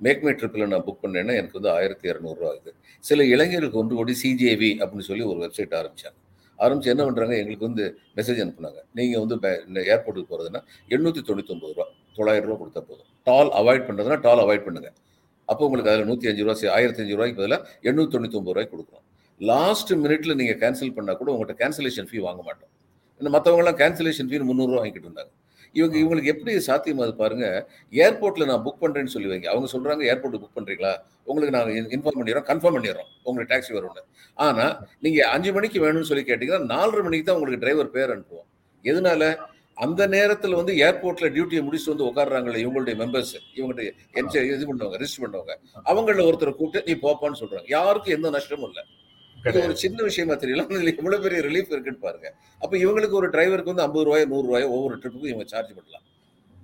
மேக் 0.01 0.25
மை 0.25 0.33
ட்ரிப்பில் 0.39 0.71
நான் 0.73 0.87
புக் 0.87 1.03
பண்ணேன்னா 1.03 1.35
எனக்கு 1.41 1.59
வந்து 1.59 1.71
ஆயிரத்தி 1.79 2.07
இரநூறுவா 2.13 2.49
ஆகுது. 2.53 2.73
சில 3.05 3.25
இளைஞர்களுக்கு 3.35 3.79
ஒன்று 3.83 3.99
கூடி 4.01 4.15
சிஜேவி 4.23 4.71
அப்படின்னு 4.83 5.09
சொல்லி 5.11 5.25
ஒரு 5.33 5.39
வெப்சைட் 5.45 5.77
ஆரம்பிச்சாங்க. 5.81 6.19
ஆரம்பிச்சு 6.59 6.93
என்ன 6.93 7.05
பண்றாங்க? 7.05 7.35
எங்களுக்கு 7.41 7.69
வந்து 7.69 7.85
மெசேஜ் 8.17 8.43
அனுப்புனாங்க. 8.45 8.81
நீங்க 8.99 9.19
வந்து 9.25 9.37
ஏர்போர்ட்டுக்கு 9.95 10.33
போறதுன்னா 10.33 10.63
எண்ணூத்தி 10.95 11.23
தொண்ணூத்தி 11.29 11.55
ஒன்பது 11.55 11.73
ரூபா 11.73 11.87
தொள்ளாயிரம் 12.19 12.49
ரூபா 12.51 12.59
கொடுத்தா 12.63 12.83
போதும். 12.91 13.09
டால் 13.29 13.51
அவாய்ட் 13.61 13.87
பண்ணுறதுனா 13.89 14.19
டால் 14.27 14.43
அவாய்ட் 14.45 14.67
பண்ணுங்க. 14.69 14.91
அப்போ 15.51 15.62
உங்களுக்கு 15.69 15.91
அதில் 15.93 16.09
நூற்றி 16.11 16.29
அஞ்சு 16.31 16.45
ரூபா 16.47 16.55
ஆயிரத்தி 16.77 17.03
அஞ்சு 17.03 17.17
ரூபாய்க்கு 17.17 17.41
பதிலாக 17.41 17.61
எண்ணூற்றி 17.89 18.12
தொண்ணூற்றி 18.14 18.39
ஒம்பது 18.41 18.55
ரூபாய்க்கு 18.55 18.75
கொடுக்குறோம் 18.77 19.05
லாஸ்ட் 19.41 19.91
மினிட்ல 20.05 20.35
நீங்கள் 20.41 20.61
கேன்சல் 20.62 20.95
பண்ணால் 20.99 21.19
கூட 21.23 21.31
உங்கள்கிட்ட 21.33 21.57
கேன்சலேஷன் 21.62 22.09
ஃபீ 22.11 22.19
வாங்க 22.27 22.41
மாட்டோம். 22.47 22.71
இன்னும் 23.21 23.35
மற்றவங்களாம் 23.37 23.79
கேன்சலேஷன் 23.83 24.29
ஃபீ 24.31 24.39
முந்நூறுரூவா 24.51 24.81
வாங்கிட்டு 24.83 25.09
இருந்தாங்க. 25.09 25.33
இவங்க 25.79 25.97
இவங்களுக்கு 26.03 26.31
எப்படி 26.33 26.53
சாத்தியம் 26.67 27.01
அது 27.05 27.12
பாருங்க? 27.23 27.47
ஏர்போர்ட்ல 28.05 28.45
நான் 28.51 28.62
புக் 28.67 28.81
பண்றேன்னு 28.83 29.12
சொல்லி 29.14 29.29
வைங்க. 29.31 29.49
அவங்க 29.53 29.69
சொல்றாங்க 29.73 30.03
ஏர்போர்ட் 30.11 30.37
புக் 30.43 30.57
பண்றீங்களா? 30.59 30.93
உங்களுக்கு 31.31 31.55
நாங்கள் 31.57 31.91
இன்ஃபார்ம் 31.97 32.19
பண்ணிடுறோம் 32.21 32.47
கன்ஃபார்ம் 32.51 32.77
பண்ணிடுறோம். 32.77 33.09
உங்களுக்கு 33.27 33.51
டாக்ஸி 33.53 33.73
வரும்னு. 33.77 34.03
ஆனா 34.47 34.67
நீங்க 35.07 35.21
அஞ்சு 35.35 35.51
மணிக்கு 35.57 35.85
வேணும்னு 35.85 36.11
சொல்லி 36.11 36.25
கேட்டீங்கன்னா 36.31 36.71
நாலரை 36.75 37.03
மணிக்கு 37.09 37.27
தான் 37.29 37.39
உங்களுக்கு 37.39 37.62
டிரைவர் 37.64 37.95
பேர் 37.97 38.14
அனுப்புவோம். 38.14 38.49
எதனால? 38.85 39.23
அந்த 39.85 40.03
நேரத்துல 40.09 40.59
வந்து 40.61 40.74
ஏர்போர்ட்ல 40.87 41.27
டியூட்டியை 41.35 41.62
முடிச்சுட்டு 41.66 41.95
வந்து 41.95 42.09
உட்காடுறாங்களே 42.11 42.61
இவங்களுடைய 42.64 42.95
மெம்பர்ஸ் 43.03 43.33
இவங்ககிட்ட 43.57 43.83
என்ஜ 44.20 44.35
இது 44.55 44.68
பண்ணுவாங்க 44.68 44.99
ரிஜிஸ்டர் 45.03 45.24
பண்ணவங்க. 45.24 45.55
அவங்கள 45.91 46.22
ஒருத்தரை 46.29 46.53
கூப்பிட்டு 46.55 46.83
நீ 46.87 46.95
போப்பான்னு 47.09 47.41
சொல்றாங்க. 47.41 47.66
யாருக்கும் 47.68 48.14
எந்த 48.14 48.31
நஷ்டமும் 48.31 48.68
இல்லை. 48.68 48.85
இது 49.49 49.62
ஒரு 49.62 49.74
சின்ன 49.77 50.03
விஷயமா 50.03 50.35
தெரியல 50.35 50.62
எவ்வளவு 50.97 51.22
பெரிய 51.24 51.41
ரிலீஃப் 51.49 51.72
இருக்குன்னு 51.74 52.05
பாருங்க. 52.07 52.29
அப்ப 52.59 52.77
இவங்களுக்கு 52.77 53.18
ஒரு 53.20 53.29
டிரைவருக்கு 53.31 53.72
வந்து 53.72 53.85
ஐம்பது 53.87 54.05
ரூபாயோ 54.05 54.24
நூறு 54.24 54.47
ரூபாயோ 54.47 54.68
ஒவ்வொரு 54.70 54.97
ட்ரிப்புக்கும் 54.97 55.33
இவங்க 55.33 55.47
சார்ஜ் 55.47 55.72
பண்ணலாம். 55.77 56.07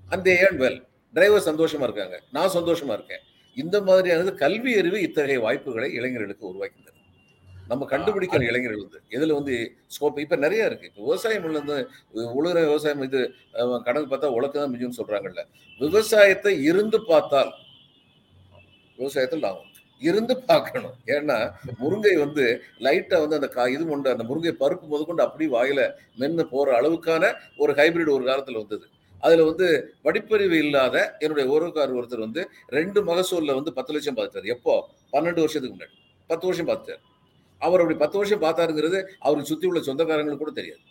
அந்த 0.08 0.30
ஏன் 0.30 0.58
வெல் 0.62 0.80
டிரைவர் 1.14 1.46
சந்தோஷமா 1.50 1.86
இருக்காங்க. 1.88 2.16
நான் 2.30 2.54
சந்தோஷமா 2.54 2.92
இருக்கேன். 2.98 3.22
இந்த 3.56 3.80
மாதிரியானது 3.80 4.34
கல்வி 4.34 4.72
அறிவு 4.78 4.98
இத்தகைய 5.02 5.40
வாய்ப்புகளை 5.40 5.92
இளைஞர்களுக்கு 5.92 6.44
உருவாக்கின்றன 6.50 6.91
நம்ம 7.72 7.86
கண்டுபிடிக்கிற 7.92 8.42
இளைஞர்கள் 8.50 8.84
வந்து 8.84 9.00
இதுல 9.16 9.34
வந்து 9.38 9.54
ஸ்கோப் 9.94 10.22
இப்ப 10.24 10.36
நிறைய 10.44 10.68
இருக்கு. 10.70 10.88
இப்ப 10.90 11.00
விவசாயம் 11.08 11.44
வந்து 11.58 11.76
உழுகிற 12.38 12.58
விவசாயம் 12.68 13.04
இது 13.08 13.20
கணக்கு 13.86 14.08
பார்த்தா 14.12 14.32
உலக 14.38 14.52
தான் 14.54 14.72
மிஞ்சும்னு 14.72 15.00
சொல்றாங்கல்ல. 15.00 15.42
விவசாயத்தை 15.80 16.54
இருந்து 16.70 17.00
பார்த்தால் 17.10 17.52
விவசாயத்தில் 18.98 19.44
லாபம். 19.46 19.68
இருந்து 20.02 20.34
பார்க்கணும். 20.48 20.94
ஏன்னா 21.16 21.36
முருங்கை 21.80 22.14
வந்து 22.22 22.44
லைட்டா 22.86 23.16
வந்து 23.24 23.38
அந்த 23.38 23.48
கா 23.56 23.64
இது 23.74 23.84
கொண்டு 23.90 24.12
அந்த 24.14 24.24
முருங்கை 24.30 24.52
பருப்பு 24.62 24.86
முதற்கொண்டு 24.92 25.24
அப்படி 25.26 25.46
வாயில 25.54 25.80
மென்னு 26.20 26.44
போற 26.54 26.68
அளவுக்கான 26.80 27.24
ஒரு 27.62 27.72
ஹைபிரிட் 27.80 28.14
ஒரு 28.16 28.24
காலத்துல 28.30 28.60
வந்தது. 28.62 28.84
அதுல 29.22 29.44
வந்து 29.50 29.66
படிப்பறிவு 30.06 30.56
இல்லாத 30.64 30.96
என்னுடைய 31.24 31.46
உறவுக்காரர் 31.54 31.98
ஒருத்தர் 32.00 32.26
வந்து 32.26 32.44
ரெண்டு 32.78 33.00
மகசூல்ல 33.10 33.56
வந்து 33.58 33.72
பத்து 33.78 33.94
லட்சம் 33.96 34.18
பார்த்துட்டாரு 34.18 34.54
எப்போ? 34.56 34.74
பன்னெண்டு 35.12 35.42
வருஷத்துக்கு 35.44 35.74
முன்னாடி. 35.76 35.94
பத்து 36.30 36.46
வருஷம் 36.48 36.68
பார்த்துட்டாரு 36.70 37.02
அவர் 37.66 37.82
அப்படி 37.82 37.96
பத்து 38.04 38.16
வருஷம் 38.20 38.44
பார்த்தாருங்கிறது 38.44 38.98
அவருக்கு 39.26 39.50
சுற்றி 39.52 39.68
உள்ள 39.70 39.80
சொந்தக்காரங்களுக்கு 39.88 40.44
கூட 40.44 40.54
தெரியாது. 40.60 40.82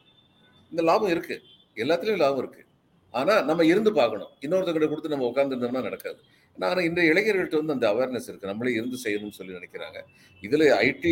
இந்த 0.72 0.82
லாபம் 0.89 1.13
இருக்குது 1.15 1.41
எல்லாத்துலேயும் 1.84 2.22
லாபம் 2.26 2.41
இருக்குது 2.43 2.67
ஆனால் 3.13 3.41
நம்ம 3.47 3.65
இருந்து 3.72 3.91
பார்க்கணும். 3.97 4.32
இன்னொருத்தர்கிட்ட 4.45 4.88
கொடுத்து 4.91 5.13
நம்ம 5.13 5.26
உட்காந்துருந்தோம்னா 5.32 5.82
நடக்காது. 5.88 6.19
நான் 6.61 6.86
இந்த 6.89 7.01
இளைஞர்கள்ட்ட 7.11 7.59
வந்து 7.61 7.76
அந்த 7.76 7.86
அவேர்னஸ் 7.93 8.30
இருக்குது 8.30 8.51
நம்மளே 8.51 8.72
இருந்து 8.80 8.97
செய்யணும்னு 9.03 9.38
சொல்லி 9.39 9.57
நினைக்கிறாங்க. 9.57 9.99
இதில் 10.43 10.65
ஐடி 10.86 11.11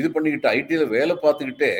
இது 0.00 0.08
பண்ணிக்கிட்டு 0.16 0.50
ஐடியில் 0.56 0.92
வேலை 0.96 1.14
பார்த்துக்கிட்டே 1.24 1.70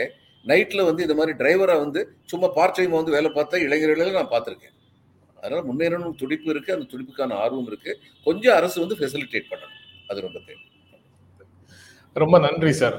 நைட்டில் 0.51 0.87
வந்து 0.89 1.05
இந்த 1.07 1.14
மாதிரி 1.18 1.33
டிரைவராக 1.41 1.83
வந்து 1.85 2.01
சும்மா 2.33 2.49
பார்ட் 2.57 2.77
டைமாக 2.79 2.99
வந்து 3.01 3.14
வேலை 3.16 3.31
பார்த்தா 3.39 3.62
இளைஞர்களெல்லாம் 3.66 4.18
நான் 4.20 4.33
பார்த்துருக்கேன். 4.35 4.74
அதனால் 5.39 5.66
முன்னேறணும் 5.70 6.16
துடிப்பு 6.20 6.49
இருக்குது 6.53 6.77
அந்த 6.77 6.87
துடிப்புக்கான 6.93 7.37
ஆர்வம் 7.45 7.68
இருக்குது 7.70 7.99
கொஞ்சம் 8.27 8.57
அரசு 8.61 8.79
வந்து 8.85 8.99
ஃபெசிலிட்டேட் 9.01 9.51
பண்ணணும். 9.53 9.83
அது 10.11 10.27
ரொம்ப 10.27 10.39
தேவை. 10.47 10.62
ரொம்ப 12.22 12.37
நன்றி 12.47 12.72
சார். 12.83 12.99